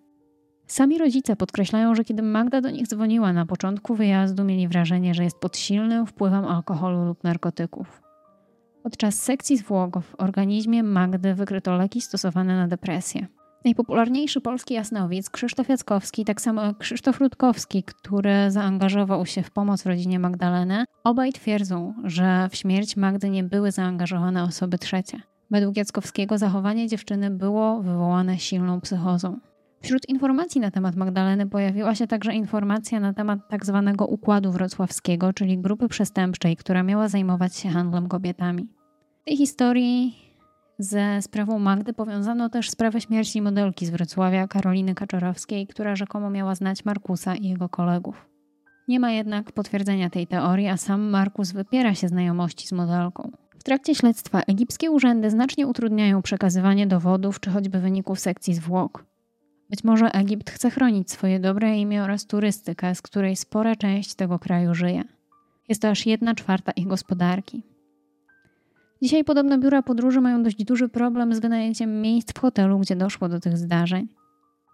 Sami 0.67 0.97
rodzice 0.97 1.35
podkreślają, 1.35 1.95
że 1.95 2.03
kiedy 2.03 2.23
Magda 2.23 2.61
do 2.61 2.69
nich 2.69 2.87
dzwoniła 2.87 3.33
na 3.33 3.45
początku 3.45 3.95
wyjazdu, 3.95 4.43
mieli 4.43 4.67
wrażenie, 4.67 5.13
że 5.13 5.23
jest 5.23 5.39
pod 5.39 5.57
silnym 5.57 6.05
wpływem 6.05 6.45
alkoholu 6.45 7.05
lub 7.05 7.23
narkotyków. 7.23 8.01
Podczas 8.83 9.15
sekcji 9.15 9.57
zwłok 9.57 10.01
w 10.01 10.15
organizmie 10.17 10.83
Magdy 10.83 11.33
wykryto 11.33 11.75
leki 11.77 12.01
stosowane 12.01 12.55
na 12.55 12.67
depresję. 12.67 13.27
Najpopularniejszy 13.65 14.41
polski 14.41 14.73
jasnowic, 14.73 15.29
Krzysztof 15.29 15.69
Jackowski, 15.69 16.25
tak 16.25 16.41
samo 16.41 16.63
jak 16.63 16.77
Krzysztof 16.77 17.19
Rutkowski, 17.19 17.83
który 17.83 18.51
zaangażował 18.51 19.25
się 19.25 19.43
w 19.43 19.51
pomoc 19.51 19.85
rodzinie 19.85 20.19
Magdaleny, 20.19 20.85
obaj 21.03 21.33
twierdzą, 21.33 21.93
że 22.03 22.49
w 22.51 22.55
śmierć 22.55 22.97
Magdy 22.97 23.29
nie 23.29 23.43
były 23.43 23.71
zaangażowane 23.71 24.43
osoby 24.43 24.77
trzecie. 24.77 25.21
Według 25.51 25.77
Jackowskiego 25.77 26.37
zachowanie 26.37 26.87
dziewczyny 26.87 27.29
było 27.29 27.81
wywołane 27.81 28.39
silną 28.39 28.81
psychozą. 28.81 29.39
Wśród 29.81 30.09
informacji 30.09 30.61
na 30.61 30.71
temat 30.71 30.95
Magdaleny 30.95 31.47
pojawiła 31.47 31.95
się 31.95 32.07
także 32.07 32.33
informacja 32.33 32.99
na 32.99 33.13
temat 33.13 33.39
tzw. 33.49 33.83
Tak 33.85 34.11
układu 34.11 34.51
wrocławskiego, 34.51 35.33
czyli 35.33 35.57
grupy 35.57 35.87
przestępczej, 35.87 36.57
która 36.57 36.83
miała 36.83 37.07
zajmować 37.07 37.55
się 37.55 37.69
handlem 37.69 38.07
kobietami. 38.07 38.67
W 39.21 39.25
tej 39.25 39.37
historii 39.37 40.30
ze 40.83 41.21
sprawą 41.21 41.59
Magdy 41.59 41.93
powiązano 41.93 42.49
też 42.49 42.69
sprawę 42.69 43.01
śmierci 43.01 43.41
modelki 43.41 43.85
z 43.85 43.89
Wrocławia, 43.89 44.47
Karoliny 44.47 44.95
Kaczorowskiej, 44.95 45.67
która 45.67 45.95
rzekomo 45.95 46.29
miała 46.29 46.55
znać 46.55 46.85
Markusa 46.85 47.35
i 47.35 47.47
jego 47.47 47.69
kolegów. 47.69 48.29
Nie 48.87 48.99
ma 48.99 49.11
jednak 49.11 49.51
potwierdzenia 49.51 50.09
tej 50.09 50.27
teorii, 50.27 50.67
a 50.67 50.77
sam 50.77 51.01
Markus 51.01 51.51
wypiera 51.51 51.95
się 51.95 52.07
znajomości 52.07 52.67
z 52.67 52.71
modelką. 52.71 53.31
W 53.59 53.63
trakcie 53.63 53.95
śledztwa 53.95 54.41
egipskie 54.41 54.91
urzędy 54.91 55.29
znacznie 55.29 55.67
utrudniają 55.67 56.21
przekazywanie 56.21 56.87
dowodów 56.87 57.39
czy 57.39 57.49
choćby 57.49 57.79
wyników 57.79 58.19
sekcji 58.19 58.53
zwłok. 58.53 59.05
Być 59.69 59.83
może 59.83 60.11
Egipt 60.11 60.49
chce 60.49 60.69
chronić 60.69 61.11
swoje 61.11 61.39
dobre 61.39 61.77
imię 61.77 62.03
oraz 62.03 62.25
turystykę, 62.25 62.95
z 62.95 63.01
której 63.01 63.35
spora 63.35 63.75
część 63.75 64.15
tego 64.15 64.39
kraju 64.39 64.73
żyje. 64.73 65.03
Jest 65.69 65.81
to 65.81 65.89
aż 65.89 66.05
jedna 66.05 66.35
czwarta 66.35 66.71
ich 66.71 66.87
gospodarki. 66.87 67.70
Dzisiaj 69.01 69.23
podobno 69.23 69.57
biura 69.57 69.81
podróży 69.81 70.21
mają 70.21 70.43
dość 70.43 70.63
duży 70.63 70.89
problem 70.89 71.35
z 71.35 71.39
wynajęciem 71.39 72.01
miejsc 72.01 72.33
w 72.33 72.39
hotelu, 72.39 72.79
gdzie 72.79 72.95
doszło 72.95 73.29
do 73.29 73.39
tych 73.39 73.57
zdarzeń. 73.57 74.07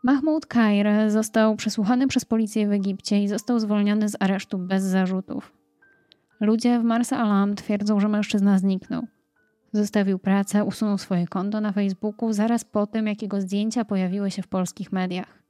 Mahmoud 0.03 0.45
Kair 0.45 0.87
został 1.07 1.55
przesłuchany 1.55 2.07
przez 2.07 2.25
policję 2.25 2.67
w 2.67 2.71
Egipcie 2.71 3.23
i 3.23 3.27
został 3.27 3.59
zwolniony 3.59 4.09
z 4.09 4.15
aresztu 4.19 4.57
bez 4.57 4.83
zarzutów. 4.83 5.53
Ludzie 6.39 6.79
w 6.79 6.83
Marsa 6.83 7.17
Alam 7.17 7.55
twierdzą, 7.55 7.99
że 7.99 8.07
mężczyzna 8.07 8.59
zniknął. 8.59 9.07
Zostawił 9.73 10.19
pracę, 10.19 10.63
usunął 10.63 10.97
swoje 10.97 11.27
konto 11.27 11.61
na 11.61 11.71
Facebooku 11.71 12.33
zaraz 12.33 12.63
po 12.63 12.87
tym, 12.87 13.07
jak 13.07 13.21
jego 13.21 13.41
zdjęcia 13.41 13.85
pojawiły 13.85 14.31
się 14.31 14.41
w 14.41 14.47
polskich 14.47 14.91
mediach. 14.91 15.43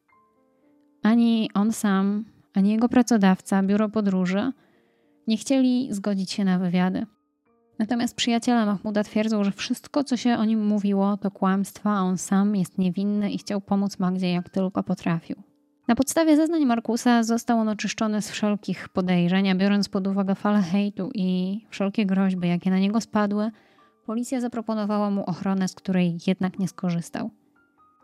Ani 1.03 1.49
on 1.53 1.71
sam, 1.71 2.25
ani 2.53 2.71
jego 2.71 2.89
pracodawca, 2.89 3.63
biuro 3.63 3.89
podróży, 3.89 4.51
nie 5.27 5.37
chcieli 5.37 5.93
zgodzić 5.93 6.31
się 6.31 6.45
na 6.45 6.59
wywiady. 6.59 7.05
Natomiast 7.79 8.15
przyjaciele 8.15 8.65
Mahmuda 8.65 9.03
twierdzą, 9.03 9.43
że 9.43 9.51
wszystko, 9.51 10.03
co 10.03 10.17
się 10.17 10.37
o 10.37 10.45
nim 10.45 10.65
mówiło, 10.65 11.17
to 11.17 11.31
kłamstwa, 11.31 11.89
a 11.91 12.01
on 12.01 12.17
sam 12.17 12.55
jest 12.55 12.77
niewinny 12.77 13.31
i 13.31 13.37
chciał 13.37 13.61
pomóc 13.61 13.99
Magdzie 13.99 14.31
jak 14.31 14.49
tylko 14.49 14.83
potrafił. 14.83 15.35
Na 15.87 15.95
podstawie 15.95 16.35
zeznań 16.35 16.65
Markusa 16.65 17.23
został 17.23 17.59
on 17.59 17.69
oczyszczony 17.69 18.21
z 18.21 18.31
wszelkich 18.31 18.89
podejrzeń, 18.89 19.49
a 19.49 19.55
biorąc 19.55 19.89
pod 19.89 20.07
uwagę 20.07 20.35
falę 20.35 20.61
hejtu 20.61 21.09
i 21.13 21.59
wszelkie 21.69 22.05
groźby, 22.05 22.47
jakie 22.47 22.69
na 22.69 22.79
niego 22.79 23.01
spadły, 23.01 23.51
policja 24.05 24.41
zaproponowała 24.41 25.09
mu 25.09 25.23
ochronę, 25.23 25.67
z 25.67 25.75
której 25.75 26.17
jednak 26.27 26.59
nie 26.59 26.67
skorzystał. 26.67 27.29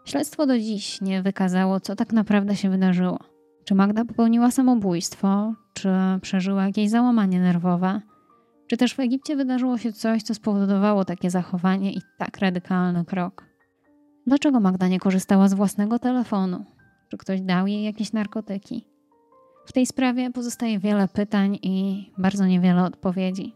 Śledztwo 0.06 0.46
do 0.46 0.60
dziś 0.60 1.02
nie 1.02 1.22
wykazało, 1.22 1.80
co 1.80 1.96
tak 1.96 2.14
naprawdę 2.14 2.56
się 2.56 2.70
wydarzyło. 2.70 3.20
Czy 3.66 3.76
Magda 3.76 4.06
popełniła 4.06 4.52
samobójstwo, 4.52 5.54
czy 5.74 5.90
przeżyła 6.22 6.66
jakieś 6.66 6.90
załamanie 6.90 7.40
nerwowe, 7.40 8.02
czy 8.68 8.78
też 8.78 8.94
w 8.94 9.00
Egipcie 9.00 9.36
wydarzyło 9.36 9.78
się 9.78 9.94
coś, 9.94 10.24
co 10.24 10.34
spowodowało 10.34 11.06
takie 11.06 11.30
zachowanie 11.30 11.94
i 11.94 12.02
tak 12.18 12.38
radykalny 12.38 13.06
krok. 13.06 13.46
Dlaczego 14.28 14.60
Magda 14.60 14.88
nie 14.88 15.00
korzystała 15.00 15.48
z 15.48 15.54
własnego 15.54 16.00
telefonu? 16.00 16.66
Czy 17.12 17.18
ktoś 17.18 17.42
dał 17.42 17.68
jej 17.68 17.84
jakieś 17.84 18.14
narkotyki? 18.14 18.88
W 19.66 19.74
tej 19.74 19.86
sprawie 19.86 20.32
pozostaje 20.32 20.80
wiele 20.80 21.08
pytań 21.08 21.60
i 21.62 22.06
bardzo 22.18 22.46
niewiele 22.46 22.84
odpowiedzi. 22.84 23.56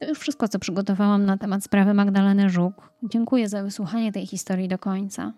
To 0.00 0.08
już 0.08 0.18
wszystko, 0.18 0.48
co 0.48 0.58
przygotowałam 0.58 1.24
na 1.24 1.38
temat 1.38 1.64
sprawy 1.64 1.94
Magdaleny 1.94 2.50
Żuk. 2.50 2.92
Dziękuję 3.02 3.48
za 3.48 3.62
wysłuchanie 3.62 4.12
tej 4.12 4.26
historii 4.26 4.68
do 4.68 4.78
końca. 4.78 5.32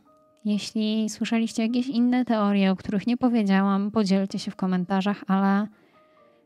Jeśli 0.44 1.08
słyszeliście 1.10 1.62
jakieś 1.62 1.86
inne 1.88 2.24
teorie, 2.24 2.70
o 2.70 2.76
których 2.76 3.06
nie 3.06 3.16
powiedziałam, 3.16 3.90
podzielcie 3.90 4.38
się 4.38 4.50
w 4.50 4.56
komentarzach, 4.56 5.24
ale 5.26 5.66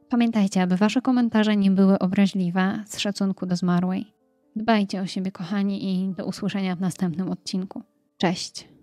pamiętajcie, 0.09 0.63
aby 0.63 0.77
wasze 0.77 1.03
komentarze 1.03 1.57
nie 1.57 1.71
były 1.71 1.99
obraźliwe 1.99 2.85
z 2.87 2.99
szacunku 2.99 3.47
do 3.47 3.57
zmarłej. 3.57 4.15
Dbajcie 4.57 5.01
o 5.01 5.07
siebie, 5.07 5.33
kochani, 5.33 6.05
i 6.05 6.15
do 6.15 6.27
usłyszenia 6.27 6.77
w 6.77 6.81
następnym 6.81 7.31
odcinku. 7.31 7.83
Cześć! 8.17 8.78